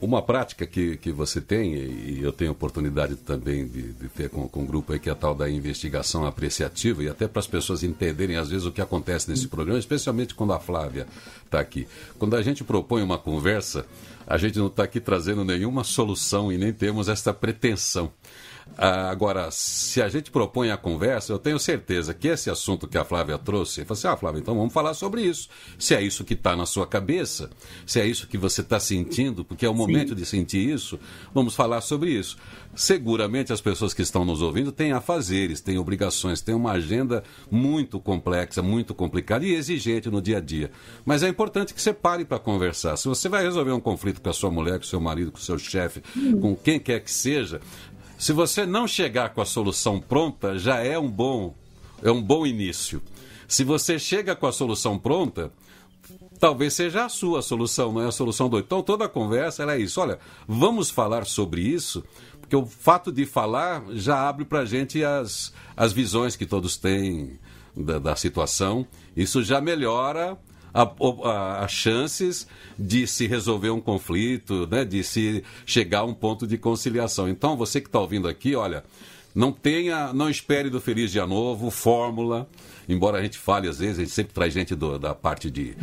[0.00, 4.48] Uma prática que, que você tem, e eu tenho oportunidade também de, de ter com,
[4.48, 7.48] com um grupo aí, que é a tal da investigação apreciativa, e até para as
[7.48, 11.08] pessoas entenderem, às vezes, o que acontece nesse programa, especialmente quando a Flávia
[11.44, 11.88] está aqui.
[12.18, 13.84] Quando a gente propõe uma conversa,
[14.24, 18.12] a gente não está aqui trazendo nenhuma solução e nem temos esta pretensão.
[18.76, 22.96] Ah, agora, se a gente propõe a conversa, eu tenho certeza que esse assunto que
[22.96, 25.48] a Flávia trouxe, você assim, ah, Flávia, então vamos falar sobre isso.
[25.78, 27.50] Se é isso que está na sua cabeça,
[27.86, 30.14] se é isso que você está sentindo, porque é o momento Sim.
[30.14, 30.98] de sentir isso,
[31.34, 32.36] vamos falar sobre isso.
[32.74, 37.98] Seguramente as pessoas que estão nos ouvindo têm afazeres, têm obrigações, têm uma agenda muito
[37.98, 40.70] complexa, muito complicada e exigente no dia a dia.
[41.04, 42.96] Mas é importante que você pare para conversar.
[42.96, 45.38] Se você vai resolver um conflito com a sua mulher, com o seu marido, com
[45.38, 46.40] o seu chefe, hum.
[46.40, 47.60] com quem quer que seja,
[48.20, 51.54] se você não chegar com a solução pronta, já é um bom,
[52.02, 53.00] é um bom início.
[53.48, 55.50] Se você chega com a solução pronta,
[56.38, 58.58] talvez seja a sua solução, não é a solução do.
[58.58, 60.02] Então toda a conversa é isso.
[60.02, 62.04] Olha, vamos falar sobre isso,
[62.38, 66.76] porque o fato de falar já abre para a gente as, as visões que todos
[66.76, 67.40] têm
[67.74, 68.86] da, da situação.
[69.16, 70.36] Isso já melhora
[70.72, 72.46] as chances
[72.78, 77.28] de se resolver um conflito, né, de se chegar a um ponto de conciliação.
[77.28, 78.84] Então, você que está ouvindo aqui, olha,
[79.34, 82.48] não tenha, não espere do Feliz Dia Novo, fórmula,
[82.88, 85.76] embora a gente fale às vezes, a gente sempre traz gente do, da parte de,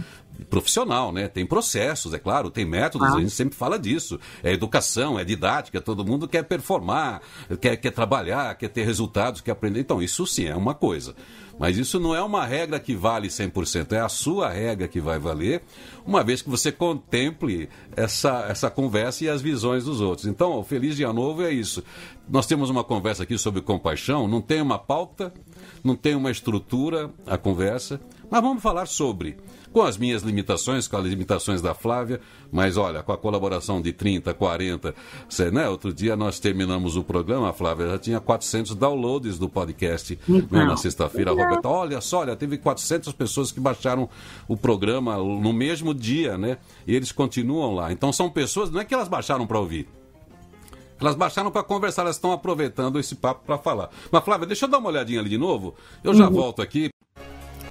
[0.50, 1.28] profissional, né?
[1.28, 3.16] Tem processos, é claro, tem métodos, ah.
[3.16, 4.20] a gente sempre fala disso.
[4.44, 7.22] É educação, é didática, todo mundo quer performar,
[7.60, 9.80] quer, quer trabalhar, quer ter resultados, quer aprender.
[9.80, 11.16] Então, isso sim é uma coisa.
[11.60, 15.18] Mas isso não é uma regra que vale 100%, é a sua regra que vai
[15.18, 15.64] valer,
[16.06, 20.28] uma vez que você contemple essa, essa conversa e as visões dos outros.
[20.28, 21.84] Então, o Feliz Dia Novo é isso.
[22.30, 25.34] Nós temos uma conversa aqui sobre compaixão, não tem uma pauta,
[25.84, 29.38] não tem uma estrutura a conversa, mas vamos falar sobre
[29.78, 32.20] com as minhas limitações, com as limitações da Flávia,
[32.52, 34.96] mas olha, com a colaboração de 30, 40,
[35.30, 35.70] você, né?
[35.70, 40.40] Outro dia nós terminamos o programa, a Flávia já tinha 400 downloads do podcast né,
[40.40, 41.30] então, na sexta-feira.
[41.30, 44.10] Roberta, olha só, olha, teve 400 pessoas que baixaram
[44.48, 46.58] o programa no mesmo dia, né?
[46.88, 47.92] E eles continuam lá.
[47.92, 49.88] Então são pessoas, não é que elas baixaram para ouvir,
[51.00, 53.92] elas baixaram para conversar, elas estão aproveitando esse papo para falar.
[54.12, 55.76] Mas, Flávia, deixa eu dar uma olhadinha ali de novo.
[56.04, 56.34] Eu já uhum.
[56.34, 56.90] volto aqui.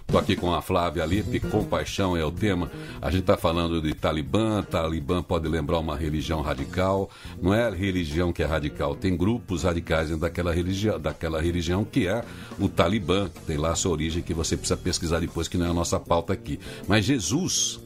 [0.06, 2.70] Estou aqui com a Flávia Alipe, compaixão é o tema.
[3.02, 4.62] A gente está falando de Talibã.
[4.62, 7.10] Talibã pode lembrar uma religião radical.
[7.42, 12.06] Não é religião que é radical, tem grupos radicais dentro daquela religião, daquela religião que
[12.06, 12.24] é
[12.56, 15.70] o Talibã, tem lá a sua origem, que você precisa pesquisar depois, que não é
[15.70, 16.60] a nossa pauta aqui.
[16.86, 17.80] Mas Jesus,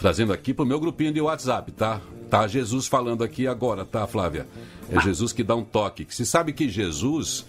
[0.00, 2.00] trazendo aqui para o meu grupinho de WhatsApp, tá?
[2.30, 4.46] Tá Jesus falando aqui agora, tá, Flávia?
[4.90, 6.06] É Jesus que dá um toque.
[6.08, 7.44] Se sabe que Jesus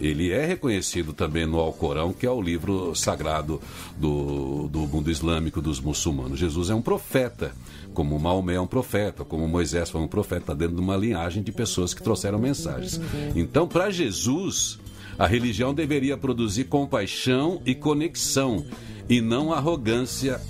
[0.00, 3.60] ele é reconhecido também no Alcorão, que é o livro sagrado
[3.96, 6.40] do, do mundo islâmico dos muçulmanos.
[6.40, 7.54] Jesus é um profeta,
[7.94, 11.52] como Maomé é um profeta, como Moisés foi um profeta, dentro de uma linhagem de
[11.52, 13.00] pessoas que trouxeram mensagens.
[13.36, 14.76] Então, para Jesus,
[15.16, 18.66] a religião deveria produzir compaixão e conexão,
[19.08, 20.40] e não arrogância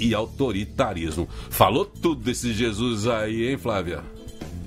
[0.00, 1.28] e autoritarismo.
[1.50, 4.02] Falou tudo desse Jesus aí, hein, Flávia?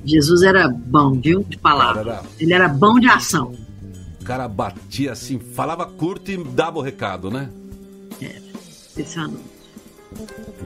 [0.05, 1.43] Jesus era bom, viu?
[1.43, 2.01] De palavra.
[2.01, 2.23] Era...
[2.39, 3.55] Ele era bom de ação.
[4.21, 7.49] O cara batia assim, falava curto e dava o recado, né?
[8.21, 8.41] É,
[8.91, 9.43] impressionante.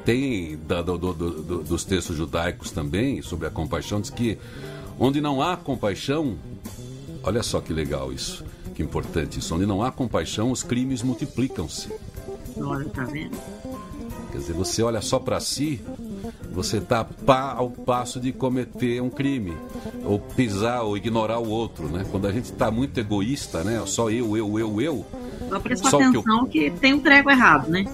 [0.06, 4.38] Tem da, do, do, do, dos textos judaicos também sobre a compaixão, diz que
[5.00, 6.38] onde não há compaixão,
[7.24, 8.44] olha só que legal isso,
[8.76, 11.90] que importante isso, onde não há compaixão, os crimes multiplicam-se.
[12.58, 13.38] Olha, tá vendo?
[14.32, 15.82] Quer dizer, você olha só para si,
[16.52, 17.06] você está
[17.56, 19.56] ao passo de cometer um crime,
[20.04, 22.06] ou pisar ou ignorar o outro, né?
[22.12, 23.82] Quando a gente está muito egoísta, né?
[23.86, 25.06] Só eu, eu, eu, eu.
[25.50, 26.72] Só prestar atenção que, eu...
[26.72, 27.86] que tem um treco errado, né?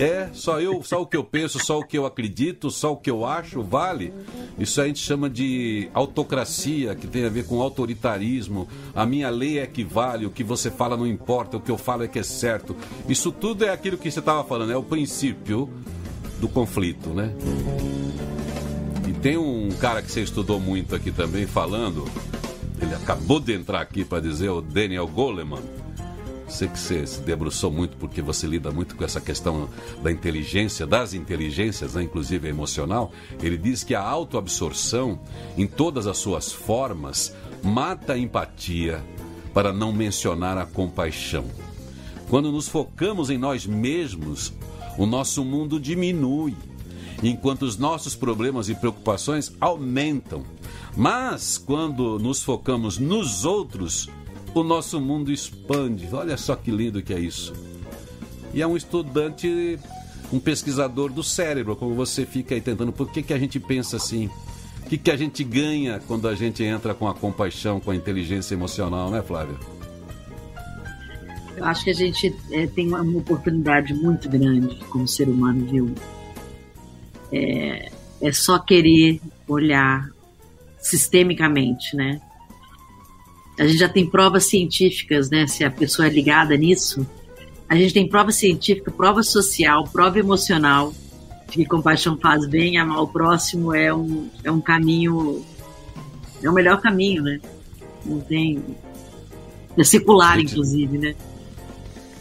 [0.00, 2.96] É, só eu, só o que eu penso, só o que eu acredito, só o
[2.96, 4.14] que eu acho vale.
[4.58, 8.66] Isso a gente chama de autocracia, que tem a ver com autoritarismo.
[8.94, 11.76] A minha lei é que vale, o que você fala não importa, o que eu
[11.76, 12.74] falo é que é certo.
[13.06, 15.68] Isso tudo é aquilo que você estava falando, é o princípio
[16.40, 17.34] do conflito, né?
[19.06, 22.06] E tem um cara que você estudou muito aqui também falando,
[22.80, 25.60] ele acabou de entrar aqui para dizer, o Daniel Goleman.
[26.50, 29.68] Sei que você se debruçou muito porque você lida muito com essa questão
[30.02, 33.12] da inteligência, das inteligências, né, inclusive emocional.
[33.40, 35.20] Ele diz que a autoabsorção,
[35.56, 39.02] em todas as suas formas, mata a empatia,
[39.54, 41.44] para não mencionar a compaixão.
[42.28, 44.52] Quando nos focamos em nós mesmos,
[44.96, 46.54] o nosso mundo diminui,
[47.22, 50.44] enquanto os nossos problemas e preocupações aumentam.
[50.96, 54.08] Mas quando nos focamos nos outros,
[54.54, 56.08] o nosso mundo expande.
[56.12, 57.52] Olha só que lindo que é isso.
[58.52, 59.78] E é um estudante
[60.32, 63.96] um pesquisador do cérebro, como você fica aí tentando, por que, que a gente pensa
[63.96, 64.30] assim?
[64.84, 67.96] O que, que a gente ganha quando a gente entra com a compaixão, com a
[67.96, 69.56] inteligência emocional, né, Flávia?
[71.56, 75.94] Eu acho que a gente é, tem uma, oportunidade muito grande como ser humano, viu?
[77.32, 80.08] É, é só querer olhar
[80.78, 82.20] sistemicamente, né?
[83.60, 85.46] A gente já tem provas científicas, né?
[85.46, 87.06] Se a pessoa é ligada nisso,
[87.68, 90.94] a gente tem prova científica, prova social, prova emocional
[91.46, 95.44] de que compaixão faz bem, amar o próximo é um, é um caminho,
[96.42, 97.38] é o melhor caminho, né?
[98.06, 98.64] Não tem.
[99.76, 101.14] É secular, inclusive, né?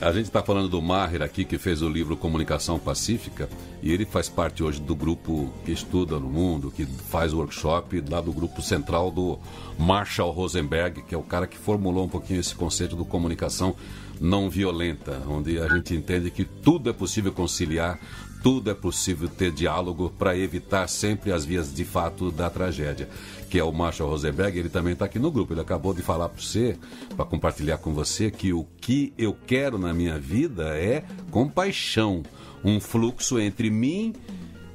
[0.01, 3.49] A gente está falando do Maher aqui, que fez o livro Comunicação Pacífica,
[3.83, 8.21] e ele faz parte hoje do grupo que estuda no mundo, que faz workshop lá
[8.21, 9.37] do grupo central do
[9.77, 13.75] Marshall Rosenberg, que é o cara que formulou um pouquinho esse conceito do comunicação
[14.21, 17.99] não violenta, onde a gente entende que tudo é possível conciliar,
[18.41, 23.09] tudo é possível ter diálogo para evitar sempre as vias de fato da tragédia.
[23.49, 25.53] Que é o Marshall Rosenberg, ele também está aqui no grupo.
[25.53, 26.77] Ele acabou de falar para você,
[27.15, 32.23] para compartilhar com você, que o que eu quero na minha vida é compaixão,
[32.63, 34.13] um fluxo entre mim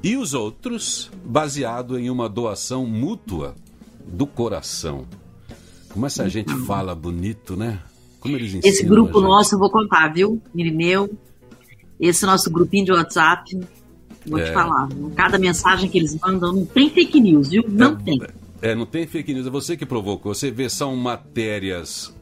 [0.02, 3.54] e os outros, baseado em uma doação mútua
[4.06, 5.06] do coração.
[5.90, 7.80] Como essa gente fala bonito, né?
[8.20, 10.42] Como eles ensinam, Esse grupo nosso eu vou contar, viu?
[10.52, 11.08] Mirineu,
[11.98, 13.58] esse nosso grupinho de WhatsApp,
[14.26, 14.44] vou é.
[14.44, 14.88] te falar.
[15.14, 17.64] Cada mensagem que eles mandam não tem fake news, viu?
[17.68, 18.22] Não é, tem.
[18.62, 20.34] É, não tem fake news, é você que provocou.
[20.34, 22.14] Você vê, são matérias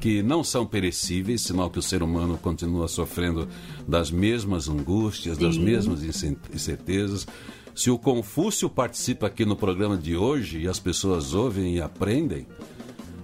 [0.00, 3.46] que não são perecíveis, sinal que o ser humano continua sofrendo
[3.86, 5.44] das mesmas angústias, Sim.
[5.44, 7.26] das mesmas incertezas.
[7.74, 12.46] Se o Confúcio participa aqui no programa de hoje e as pessoas ouvem e aprendem,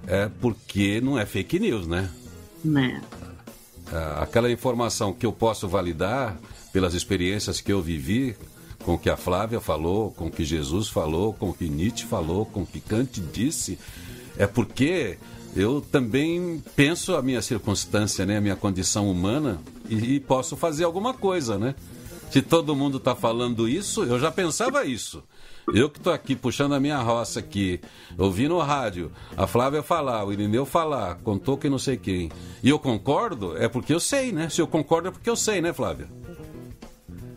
[0.07, 2.11] é porque não é fake news, né?
[2.65, 3.01] Né.
[3.93, 6.37] É, aquela informação que eu posso validar
[6.73, 8.37] pelas experiências que eu vivi,
[8.85, 12.07] com o que a Flávia falou, com o que Jesus falou, com o que Nietzsche
[12.07, 13.79] falou, com o que Kant disse,
[14.37, 15.19] é porque
[15.57, 20.85] eu também penso a minha circunstância, né, a minha condição humana e, e posso fazer
[20.85, 21.75] alguma coisa, né?
[22.31, 25.23] Se todo mundo está falando isso, eu já pensava isso.
[25.73, 27.81] Eu que estou aqui puxando a minha roça aqui,
[28.17, 32.31] ouvindo o rádio, a Flávia falar, o Irineu falar, contou que não sei quem.
[32.63, 34.49] E eu concordo, é porque eu sei, né?
[34.49, 36.09] Se eu concordo é porque eu sei, né, Flávia?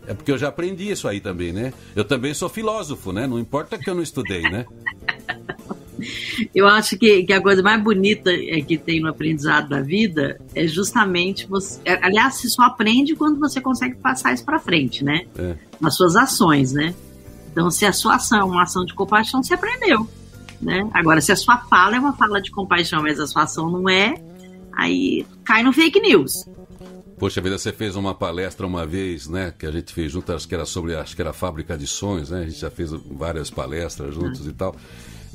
[0.06, 1.72] É porque eu já aprendi isso aí também, né?
[1.94, 3.26] Eu também sou filósofo, né?
[3.26, 4.66] Não importa que eu não estudei, né?
[6.54, 10.40] Eu acho que, que a coisa mais bonita é que tem no aprendizado da vida
[10.54, 11.80] é justamente você.
[11.84, 15.26] É, aliás, você só aprende quando você consegue passar isso para frente, né?
[15.38, 15.56] É.
[15.80, 16.94] Nas suas ações, né?
[17.52, 20.08] Então, se a sua ação é uma ação de compaixão, você aprendeu.
[20.60, 20.88] Né?
[20.92, 23.88] Agora, se a sua fala é uma fala de compaixão, mas a sua ação não
[23.88, 24.14] é,
[24.76, 26.44] aí cai no fake news.
[27.18, 29.52] Poxa vida, você fez uma palestra uma vez, né?
[29.58, 31.86] Que a gente fez junto, acho que era sobre, acho que era a fábrica de
[31.86, 32.40] sonhos, né?
[32.40, 34.50] A gente já fez várias palestras juntos ah.
[34.50, 34.74] e tal.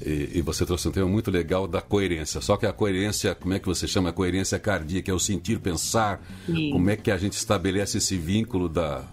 [0.03, 2.41] E, e, você trouxe um tema muito legal da coerência.
[2.41, 4.09] Só que a coerência, como é que você chama?
[4.09, 6.21] A coerência cardíaca, é o sentir, pensar.
[6.45, 6.71] Sim.
[6.71, 9.05] Como é que a gente estabelece esse vínculo da,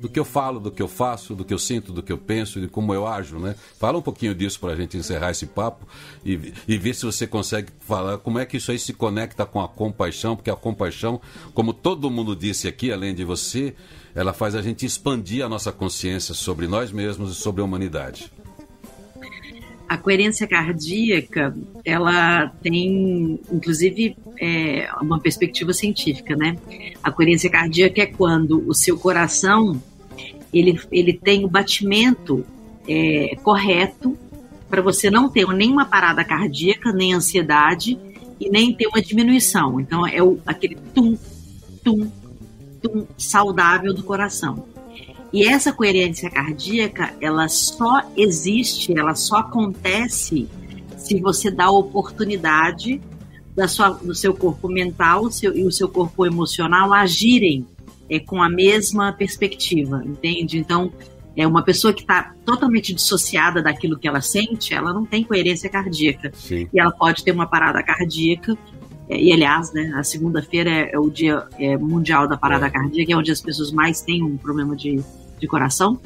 [0.00, 2.18] do que eu falo, do que eu faço, do que eu sinto, do que eu
[2.18, 3.54] penso, de como eu ajo, né?
[3.78, 5.86] Fala um pouquinho disso para a gente encerrar esse papo
[6.24, 9.60] e, e ver se você consegue falar como é que isso aí se conecta com
[9.60, 11.20] a compaixão, porque a compaixão,
[11.54, 13.74] como todo mundo disse aqui, além de você,
[14.14, 18.30] ela faz a gente expandir a nossa consciência sobre nós mesmos e sobre a humanidade.
[19.88, 26.56] A coerência cardíaca, ela tem, inclusive, é, uma perspectiva científica, né?
[27.02, 29.80] A coerência cardíaca é quando o seu coração
[30.52, 32.44] ele, ele tem o batimento
[32.88, 34.16] é, correto
[34.68, 37.98] para você não ter nenhuma parada cardíaca, nem ansiedade
[38.40, 39.80] e nem ter uma diminuição.
[39.80, 41.16] Então é o, aquele tum,
[41.84, 42.10] tum,
[42.82, 44.66] tum saudável do coração.
[45.32, 50.48] E essa coerência cardíaca, ela só existe, ela só acontece
[50.96, 53.00] se você dá a oportunidade
[53.54, 57.66] da sua, do seu corpo mental seu, e o seu corpo emocional agirem
[58.08, 60.58] é, com a mesma perspectiva, entende?
[60.58, 60.92] Então,
[61.36, 65.68] é uma pessoa que está totalmente dissociada daquilo que ela sente, ela não tem coerência
[65.68, 66.32] cardíaca.
[66.34, 66.68] Sim.
[66.72, 68.56] E ela pode ter uma parada cardíaca.
[69.08, 72.70] É, e, aliás, né, a segunda-feira é, é, o dia é, mundial da parada é.
[72.70, 75.02] cardíaca, é onde as pessoas mais têm um problema de
[75.38, 75.98] de coração.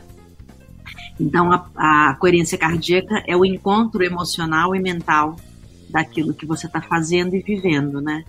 [1.18, 5.36] Então, a, a coerência cardíaca é o encontro emocional e mental
[5.88, 8.24] daquilo que você está fazendo e vivendo, né?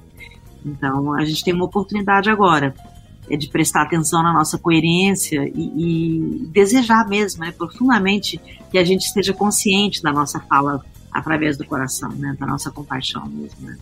[0.66, 2.74] Então, a gente tem uma oportunidade agora
[3.30, 8.84] é de prestar atenção na nossa coerência e, e desejar mesmo, né, profundamente, que a
[8.84, 13.78] gente esteja consciente da nossa fala através do coração, né, da nossa compaixão mesmo, né?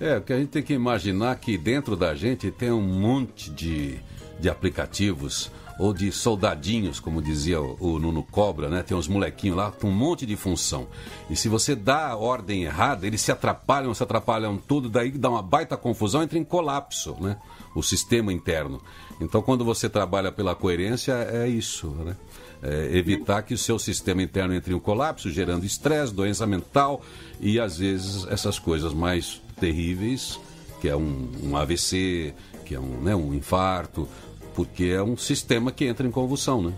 [0.00, 4.00] É, porque a gente tem que imaginar que dentro da gente tem um monte de
[4.38, 8.82] de aplicativos ou de soldadinhos, como dizia o, o Nuno Cobra, né?
[8.82, 10.88] Tem uns molequinhos lá com um monte de função.
[11.30, 15.30] E se você dá a ordem errada, eles se atrapalham, se atrapalham tudo, daí dá
[15.30, 17.36] uma baita confusão, entra em colapso, né?
[17.76, 18.82] O sistema interno.
[19.20, 22.16] Então, quando você trabalha pela coerência, é isso, né?
[22.60, 27.02] É evitar que o seu sistema interno entre em colapso, gerando estresse, doença mental
[27.40, 30.38] e, às vezes, essas coisas mais terríveis,
[30.80, 32.34] que é um, um AVC,
[32.64, 34.08] que é um, né, um infarto,
[34.54, 36.72] porque é um sistema que entra em convulsão, né?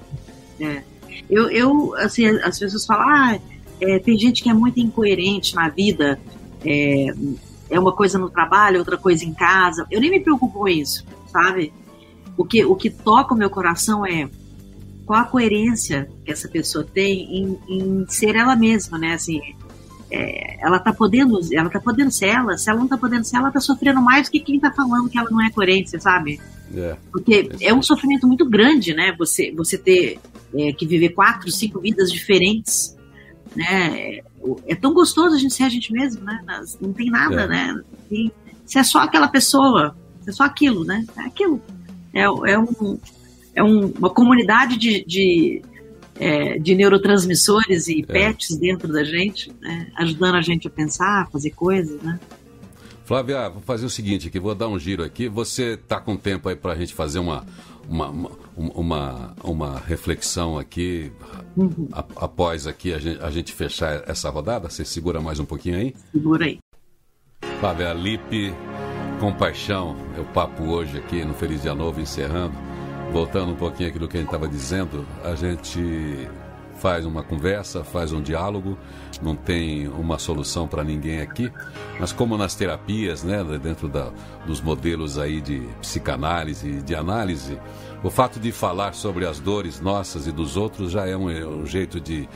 [0.61, 0.83] É.
[1.29, 3.39] Eu, eu assim, as pessoas falam, ah,
[3.81, 6.21] é, tem gente que é muito incoerente na vida,
[6.65, 7.07] é,
[7.71, 9.87] é uma coisa no trabalho, outra coisa em casa.
[9.91, 11.73] Eu nem me preocupo com isso, sabe?
[12.37, 14.29] O que, o que toca o meu coração é
[15.07, 19.15] qual a coerência que essa pessoa tem em, em ser ela mesma, né?
[19.15, 19.41] Assim,
[20.11, 23.37] é, ela tá podendo, ela tá podendo ser ela, se ela não tá podendo ser
[23.37, 26.41] ela, tá sofrendo mais do que quem tá falando que ela não é coerente, sabe?
[26.75, 26.97] É.
[27.11, 29.15] Porque é um sofrimento muito grande, né?
[29.19, 30.19] Você, você ter
[30.55, 32.97] é, que viver quatro, cinco vidas diferentes,
[33.55, 34.21] né?
[34.67, 36.41] É tão gostoso a gente ser a gente mesmo, né?
[36.81, 37.49] Não tem nada, é.
[37.49, 37.81] né?
[38.11, 38.33] E
[38.65, 41.05] se é só aquela pessoa, se é só aquilo, né?
[41.17, 41.61] É aquilo.
[42.13, 42.99] É, é, um,
[43.55, 45.63] é um, uma comunidade de, de,
[46.21, 48.13] é, de neurotransmissores e é.
[48.13, 49.91] pets dentro da gente, né?
[49.97, 52.21] ajudando a gente a pensar, a fazer coisas, né?
[53.07, 55.29] Flávia, vou fazer o seguinte aqui, vou dar um giro aqui.
[55.29, 57.45] Você está com tempo aí para a gente fazer uma,
[57.89, 58.37] uma, uma,
[58.75, 61.11] uma, uma reflexão aqui,
[61.57, 61.89] uhum.
[61.91, 64.69] a, após aqui a gente, a gente fechar essa rodada?
[64.69, 65.95] Você segura mais um pouquinho aí?
[66.13, 66.59] Segura aí.
[67.59, 68.55] Flávia Lipe,
[69.19, 72.70] compaixão, é o papo hoje aqui no Feliz Dia Novo, encerrando.
[73.13, 76.29] Voltando um pouquinho aqui do que a gente estava dizendo, a gente
[76.81, 78.79] faz uma conversa, faz um diálogo,
[79.21, 81.53] não tem uma solução para ninguém aqui,
[81.99, 84.11] mas como nas terapias, né, dentro da,
[84.47, 87.59] dos modelos aí de psicanálise, de análise,
[88.03, 91.29] o fato de falar sobre as dores nossas e dos outros já é um,
[91.63, 92.29] um jeito de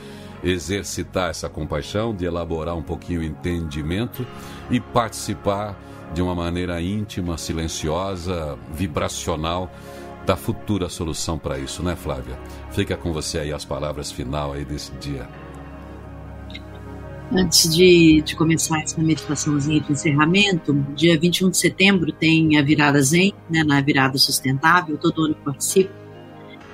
[0.43, 4.27] exercitar essa compaixão, de elaborar um pouquinho o entendimento
[4.69, 5.75] e participar
[6.13, 9.71] de uma maneira íntima, silenciosa, vibracional
[10.25, 12.37] da futura solução para isso, né, Flávia?
[12.71, 15.29] Fica com você aí as palavras final aí desse dia.
[17.31, 23.01] Antes de, de começar essa meditaçãozinha de encerramento, dia 21 de setembro tem a virada
[23.01, 25.91] Zen, né, na virada sustentável, todo ano eu participo.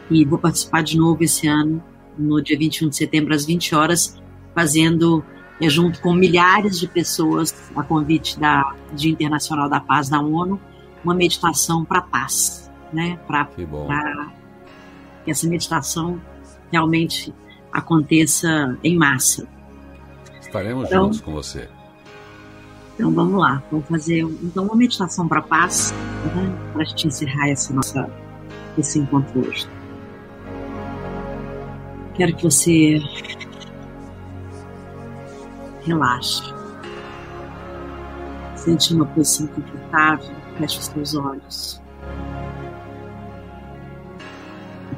[0.09, 1.81] E vou participar de novo esse ano,
[2.17, 4.21] no dia 21 de setembro, às 20 horas,
[4.53, 5.23] fazendo,
[5.61, 10.59] é, junto com milhares de pessoas, a convite da Dia Internacional da Paz da ONU,
[11.03, 13.19] uma meditação para a paz né?
[13.27, 13.65] Para que,
[15.25, 16.21] que essa meditação
[16.71, 17.33] realmente
[17.71, 19.47] aconteça em massa.
[20.39, 21.69] Estaremos então, juntos com você.
[22.95, 25.93] Então vamos lá, vamos fazer então uma meditação para paz,
[26.35, 26.71] né?
[26.73, 28.09] para a gente encerrar essa nossa
[28.77, 29.67] esse encontro hoje.
[32.13, 32.99] Quero que você
[35.83, 36.43] relaxe.
[38.55, 41.80] Sente uma posição confortável, feche os seus olhos.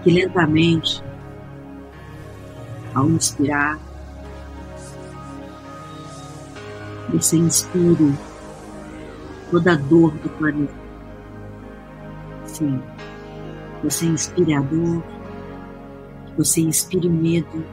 [0.04, 1.02] Que lentamente,
[2.94, 3.80] ao inspirar,
[7.10, 8.14] você inspire
[9.50, 10.74] toda a dor do planeta.
[12.46, 12.82] Sim,
[13.82, 15.02] você inspire a dor,
[16.26, 17.66] que você inspire medo,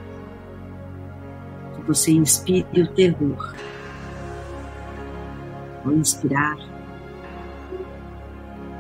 [1.75, 3.55] que você inspire o terror.
[5.85, 6.57] Ao inspirar,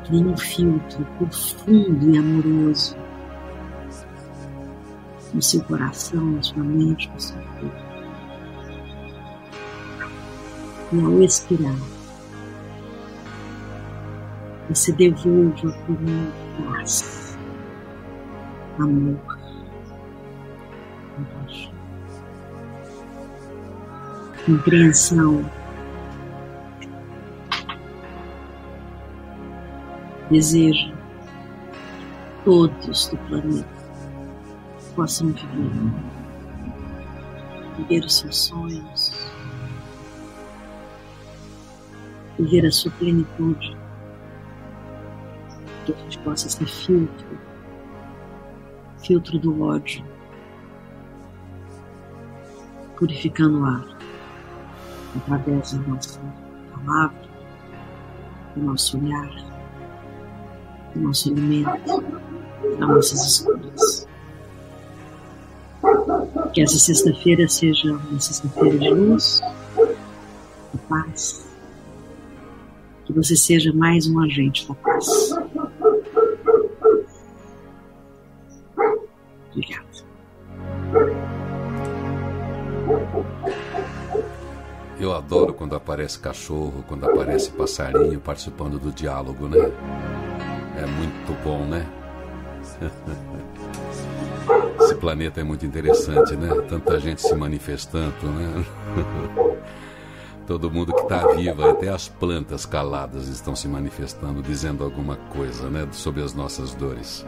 [0.06, 3.09] crie um filtro profundo e amoroso
[5.34, 7.90] no seu coração, na sua mente, no seu corpo.
[10.92, 11.76] E ao expirar,
[14.68, 16.30] você devolve a comum
[16.66, 17.38] paz,
[18.78, 19.20] amor,
[21.16, 21.72] compaixão,
[24.46, 25.50] compreensão,
[30.30, 31.00] desejo.
[32.42, 33.79] Todos do planeta
[35.00, 35.72] possam viver,
[37.78, 39.32] viver os seus sonhos,
[42.38, 43.78] viver a sua plenitude,
[45.86, 47.26] que a gente possa ser filtro,
[49.02, 50.04] filtro do ódio,
[52.98, 53.98] purificando o ar.
[55.16, 56.20] Através da nossa
[56.74, 57.28] palavra,
[58.54, 59.30] do nosso olhar,
[60.94, 62.04] do nosso alimento,
[62.78, 63.89] das nossas escolhas.
[66.52, 69.40] Que essa sexta-feira seja uma sexta-feira de luz,
[70.72, 71.46] de paz.
[73.04, 75.06] Que você seja mais um agente da paz.
[79.50, 79.86] Obrigada.
[84.98, 89.58] Eu adoro quando aparece cachorro, quando aparece passarinho participando do diálogo, né?
[90.76, 91.86] É muito bom, né?
[94.90, 96.48] Esse planeta é muito interessante, né?
[96.68, 98.64] Tanta gente se manifestando, né?
[100.48, 105.70] Todo mundo que está vivo, até as plantas caladas estão se manifestando, dizendo alguma coisa,
[105.70, 105.86] né?
[105.92, 107.24] Sobre as nossas dores.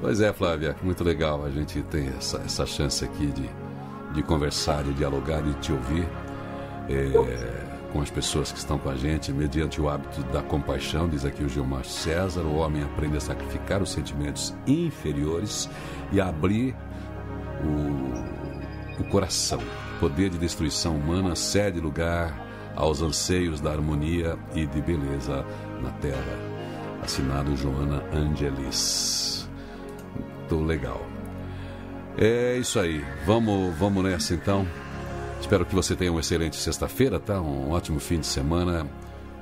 [0.00, 3.50] Pois é, Flávia, muito legal a gente ter essa, essa chance aqui de,
[4.14, 6.08] de conversar, de dialogar e te ouvir
[6.88, 11.24] é, com as pessoas que estão com a gente, mediante o hábito da compaixão, diz
[11.24, 15.68] aqui o Gilmar César, o homem aprende a sacrificar os sentimentos inferiores
[16.12, 16.74] e a abrir
[17.64, 19.60] o, o coração.
[19.98, 25.44] Poder de destruição humana cede lugar aos anseios da harmonia e de beleza
[25.82, 26.38] na Terra.
[27.02, 29.48] Assinado Joana Angelis.
[30.14, 31.00] Muito legal.
[32.16, 33.04] É isso aí.
[33.26, 34.66] Vamos, vamos nessa então.
[35.40, 37.40] Espero que você tenha uma excelente sexta-feira, tá?
[37.40, 38.86] Um ótimo fim de semana.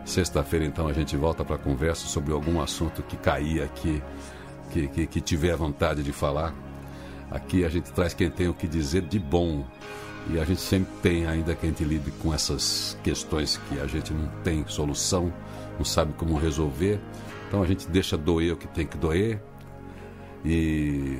[0.04, 4.02] Sexta-feira, então, a gente volta para a conversa sobre algum assunto que cair aqui,
[4.70, 6.54] que, que, que tiver vontade de falar.
[7.30, 9.66] Aqui a gente traz quem tem o que dizer de bom.
[10.30, 13.86] E a gente sempre tem, ainda que a gente lide com essas questões que a
[13.86, 15.32] gente não tem solução,
[15.76, 16.98] não sabe como resolver.
[17.48, 19.42] Então a gente deixa doer o que tem que doer.
[20.44, 21.18] E,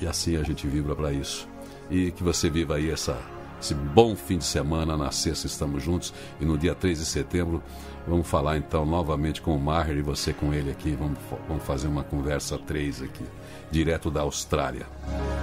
[0.00, 1.48] e assim a gente vibra para isso.
[1.90, 3.18] E que você viva aí essa
[3.60, 4.96] esse bom fim de semana.
[4.96, 7.62] Na sexta estamos juntos e no dia 3 de setembro
[8.08, 10.96] vamos falar então novamente com o Maher e você com ele aqui.
[10.98, 13.24] Vamos, vamos fazer uma conversa três aqui,
[13.70, 14.86] direto da Austrália.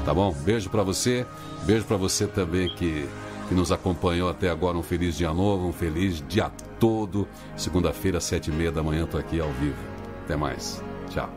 [0.04, 0.34] Tá bom?
[0.34, 1.26] Beijo para você,
[1.64, 3.08] beijo para você também que,
[3.48, 4.78] que nos acompanhou até agora.
[4.78, 7.28] Um feliz dia novo, um feliz dia todo.
[7.56, 9.78] Segunda-feira, sete e meia da manhã, tô aqui ao vivo.
[10.26, 10.82] Até mais.
[11.10, 11.30] Tchau.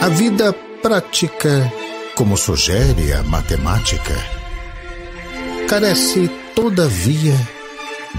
[0.00, 0.52] A vida
[0.82, 1.72] prática
[2.14, 4.14] como sugere a matemática,
[5.68, 7.36] carece, todavia,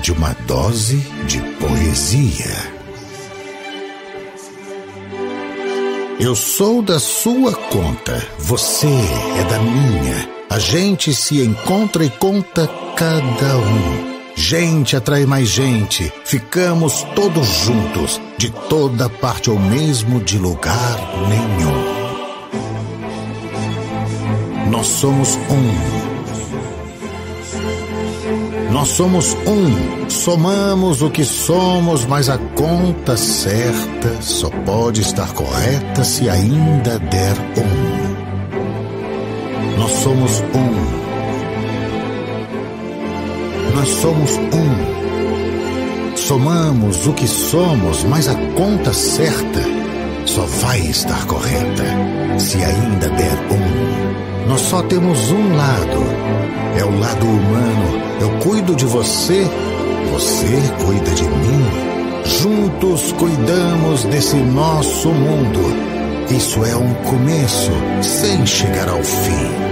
[0.02, 2.76] de uma dose de poesia.
[6.20, 10.30] Eu sou da sua conta, você é da minha.
[10.50, 14.16] A gente se encontra e conta cada um.
[14.36, 20.98] Gente atrai mais gente, ficamos todos juntos, de toda parte ou mesmo de lugar
[21.30, 22.05] nenhum.
[24.86, 25.66] Nós somos um.
[28.72, 36.04] Nós somos um, somamos o que somos, mas a conta certa só pode estar correta
[36.04, 37.66] se ainda der um.
[39.80, 40.70] Nós somos um.
[43.74, 46.16] Nós somos um.
[46.16, 49.62] Somamos o que somos, mas a conta certa
[50.28, 51.86] só vai estar correta
[52.38, 53.65] se ainda der um.
[54.48, 56.04] Nós só temos um lado.
[56.78, 58.02] É o lado humano.
[58.22, 59.44] Eu cuido de você,
[60.12, 61.66] você cuida de mim.
[62.26, 65.60] Juntos cuidamos desse nosso mundo.
[66.30, 67.72] Isso é um começo
[68.02, 69.66] sem chegar ao fim.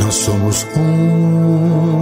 [0.00, 1.92] Nós somos um.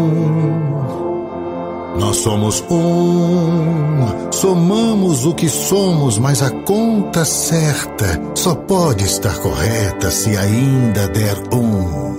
[1.99, 10.11] Nós somos um, somamos o que somos, mas a conta certa só pode estar correta
[10.11, 12.11] se ainda der um.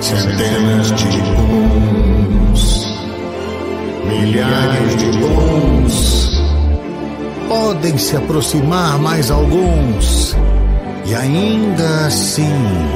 [0.00, 1.06] Centenas de
[2.52, 2.86] uns,
[4.06, 6.30] milhares de uns,
[7.48, 10.36] podem se aproximar mais alguns,
[11.06, 12.44] e ainda assim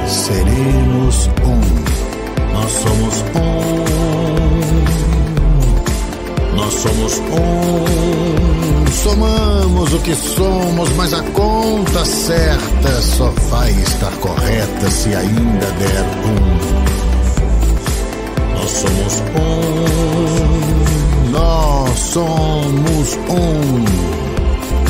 [0.07, 2.53] seremos um.
[2.53, 3.80] Nós somos um.
[6.71, 14.89] Nós somos um, somamos o que somos, mas a conta certa só vai estar correta
[14.89, 16.39] se ainda der um.
[18.55, 19.83] Nós somos um,
[21.31, 23.85] nós somos um.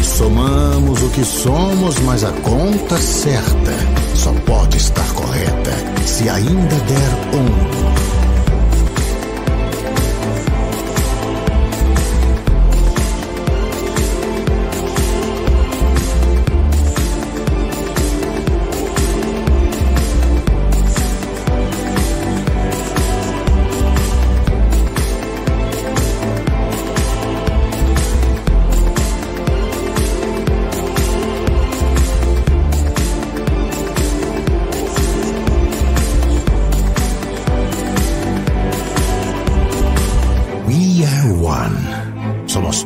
[0.03, 3.73] Somamos o que somos, mas a conta certa
[4.13, 5.71] só pode estar correta
[6.05, 8.00] se ainda der um.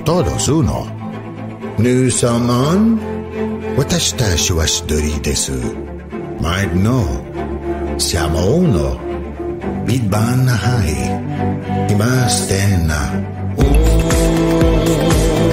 [0.05, 0.87] todos uno.
[1.79, 2.99] Nu som on,
[3.77, 5.53] 私たちは一人です。
[6.41, 7.05] 毎度の、
[7.99, 8.99] siamo uno.
[9.87, 10.95] Bidban hai,
[11.91, 13.31] imastena.
[13.57, 15.44] Nós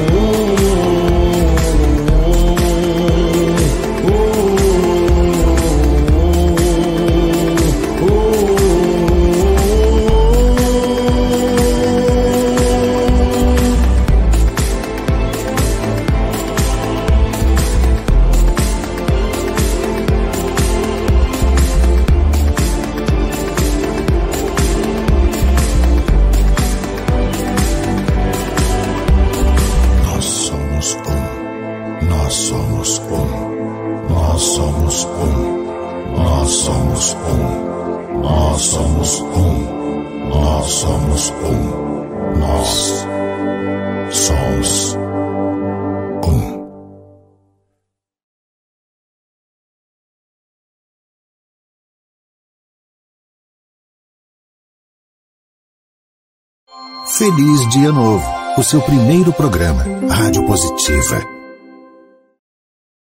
[57.22, 61.41] Feliz Dia Novo, o seu primeiro programa, Rádio Positiva